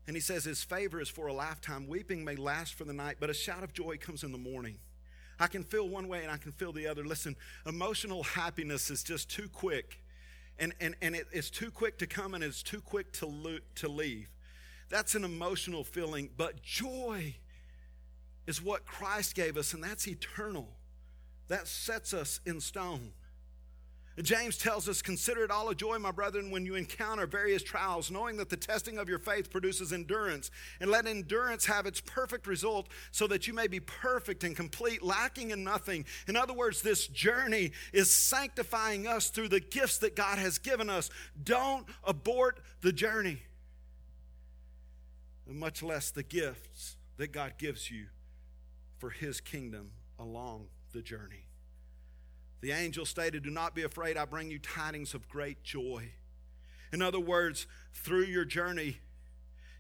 And 0.07 0.17
he 0.17 0.21
says, 0.21 0.45
His 0.45 0.65
favor 0.65 1.01
is 1.01 1.09
for 1.09 1.27
a 1.27 1.35
lifetime. 1.35 1.87
Weeping 1.87 2.25
may 2.25 2.35
last 2.35 2.75
for 2.75 2.85
the 2.85 2.95
night, 2.95 3.17
but 3.21 3.29
a 3.29 3.35
shout 3.35 3.63
of 3.63 3.75
joy 3.75 3.99
comes 3.99 4.25
in 4.25 4.33
the 4.33 4.39
morning. 4.39 4.79
I 5.40 5.46
can 5.46 5.62
feel 5.62 5.88
one 5.88 6.09
way 6.09 6.22
and 6.22 6.31
I 6.31 6.37
can 6.37 6.53
feel 6.53 6.72
the 6.72 6.87
other. 6.87 7.05
Listen, 7.05 7.37
emotional 7.66 8.22
happiness 8.22 8.90
is 8.90 9.03
just 9.03 9.31
too 9.31 9.48
quick. 9.48 10.01
And, 10.59 10.74
and, 10.81 10.96
and 11.01 11.14
it, 11.14 11.29
it's 11.33 11.51
too 11.51 11.70
quick 11.70 11.98
to 11.98 12.07
come 12.07 12.35
and 12.35 12.42
it's 12.42 12.62
too 12.62 12.81
quick 12.81 13.12
to, 13.14 13.27
lo- 13.27 13.59
to 13.77 13.88
leave. 13.88 14.29
That's 14.88 15.14
an 15.14 15.24
emotional 15.24 15.85
feeling. 15.85 16.31
But 16.37 16.62
joy 16.62 17.37
is 18.46 18.62
what 18.62 18.87
Christ 18.87 19.35
gave 19.35 19.57
us, 19.57 19.74
and 19.74 19.85
that's 19.85 20.09
eternal. 20.09 20.68
That 21.48 21.68
sets 21.68 22.14
us 22.14 22.40
in 22.46 22.61
stone. 22.61 23.12
James 24.25 24.57
tells 24.59 24.89
us, 24.89 25.01
Consider 25.01 25.45
it 25.45 25.51
all 25.51 25.69
a 25.69 25.75
joy, 25.75 25.99
my 25.99 26.11
brethren, 26.11 26.51
when 26.51 26.67
you 26.67 26.75
encounter 26.75 27.27
various 27.27 27.63
trials, 27.63 28.11
knowing 28.11 28.37
that 28.39 28.51
the 28.51 28.57
testing 28.57 28.99
of 28.99 29.09
your 29.09 29.19
faith 29.19 29.51
produces 29.51 29.93
endurance. 29.93 30.51
And 30.81 30.91
let 30.91 31.07
endurance 31.07 31.67
have 31.67 31.87
its 31.87 32.01
perfect 32.01 32.47
result, 32.47 32.89
so 33.13 33.27
that 33.29 33.47
you 33.47 33.53
may 33.53 33.69
be 33.69 33.81
perfect 33.81 34.45
and 34.45 34.57
complete, 34.57 35.03
lacking 35.03 35.51
in 35.51 35.63
nothing. 35.63 36.05
In 36.27 36.37
other 36.37 36.53
words, 36.53 36.83
this 36.83 37.07
journey 37.07 37.73
is 37.93 38.13
sanctifying 38.13 39.07
us 39.07 39.31
through 39.31 39.49
the 39.49 39.61
gifts 39.61 39.99
that 39.99 40.17
God 40.17 40.39
has 40.39 40.59
given 40.59 40.91
us. 40.91 41.11
Don't 41.43 41.87
abort 42.03 42.61
the 42.81 42.93
journey, 42.93 43.43
much 45.47 45.83
less 45.83 46.11
the 46.11 46.23
gifts 46.23 46.97
that 47.19 47.33
God 47.33 47.55
gives 47.59 47.91
you 47.91 48.07
for 48.99 49.11
His 49.11 49.41
kingdom 49.41 49.91
along 50.19 50.67
the 50.93 51.03
journey. 51.03 51.48
The 52.61 52.73
angel 52.73 53.07
stated, 53.07 53.44
Do 53.44 53.51
not 53.51 53.75
be 53.75 53.83
afraid, 53.83 54.16
I 54.16 54.25
bring 54.25 54.51
you 54.51 54.59
tidings 54.59 55.14
of 55.14 55.29
great 55.29 55.62
joy. 55.62 56.11
In 56.92 57.03
other 57.03 57.21
words, 57.21 57.66
through 57.92 58.25
your 58.25 58.44
journey, 58.44 58.99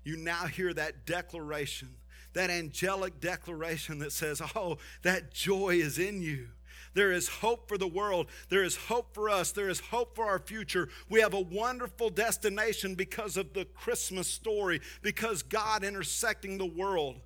you 0.04 0.16
now 0.16 0.46
hear 0.46 0.72
that 0.74 1.04
declaration, 1.04 1.96
that 2.34 2.50
angelic 2.50 3.20
declaration 3.20 3.98
that 3.98 4.12
says, 4.12 4.40
Oh, 4.54 4.78
that 5.02 5.32
joy 5.32 5.76
is 5.76 5.98
in 5.98 6.22
you. 6.22 6.48
There 6.94 7.12
is 7.12 7.28
hope 7.28 7.68
for 7.68 7.76
the 7.76 7.88
world. 7.88 8.28
There 8.48 8.64
is 8.64 8.76
hope 8.76 9.14
for 9.14 9.28
us. 9.28 9.52
There 9.52 9.68
is 9.68 9.80
hope 9.80 10.14
for 10.16 10.24
our 10.24 10.38
future. 10.38 10.88
We 11.08 11.20
have 11.20 11.34
a 11.34 11.40
wonderful 11.40 12.10
destination 12.10 12.94
because 12.94 13.36
of 13.36 13.52
the 13.52 13.64
Christmas 13.64 14.26
story, 14.28 14.80
because 15.02 15.42
God 15.42 15.84
intersecting 15.84 16.58
the 16.58 16.66
world. 16.66 17.20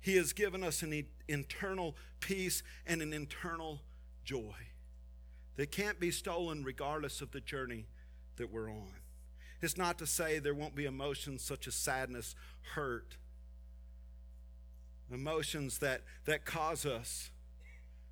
He 0.00 0.16
has 0.16 0.32
given 0.32 0.64
us 0.64 0.82
an 0.82 1.04
eternal 1.28 1.96
peace 2.20 2.62
and 2.86 3.02
an 3.02 3.12
internal 3.12 3.82
joy 4.24 4.54
that 5.58 5.72
can't 5.72 5.98
be 5.98 6.12
stolen 6.12 6.62
regardless 6.62 7.20
of 7.20 7.32
the 7.32 7.40
journey 7.40 7.84
that 8.36 8.50
we're 8.50 8.70
on. 8.70 8.92
It's 9.60 9.76
not 9.76 9.98
to 9.98 10.06
say 10.06 10.38
there 10.38 10.54
won't 10.54 10.76
be 10.76 10.84
emotions 10.84 11.42
such 11.42 11.66
as 11.66 11.74
sadness, 11.74 12.36
hurt, 12.74 13.16
emotions 15.12 15.78
that, 15.78 16.02
that 16.26 16.44
cause 16.44 16.86
us 16.86 17.32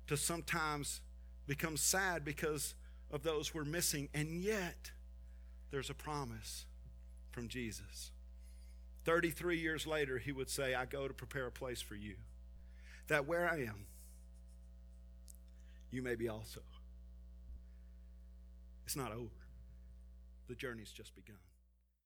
to 0.07 0.17
sometimes 0.17 0.99
become 1.47 1.77
sad 1.77 2.25
because 2.25 2.75
of 3.11 3.23
those 3.23 3.53
we're 3.53 3.63
missing, 3.63 4.09
and 4.13 4.41
yet 4.41 4.91
there's 5.71 5.89
a 5.89 5.93
promise 5.93 6.65
from 7.31 7.47
Jesus. 7.47 8.11
33 9.05 9.57
years 9.57 9.87
later, 9.87 10.17
he 10.17 10.33
would 10.33 10.49
say, 10.49 10.75
I 10.75 10.83
go 10.83 11.07
to 11.07 11.13
prepare 11.13 11.47
a 11.47 11.51
place 11.51 11.81
for 11.81 11.95
you. 11.95 12.15
that 13.07 13.25
where 13.25 13.49
I 13.49 13.61
am, 13.61 13.85
you 15.91 16.01
may 16.01 16.15
be 16.15 16.27
also. 16.27 16.59
It's 18.87 18.95
not 18.95 19.11
over, 19.11 19.43
the 20.47 20.55
journey's 20.55 20.93
just 20.93 21.13
begun. 21.13 21.35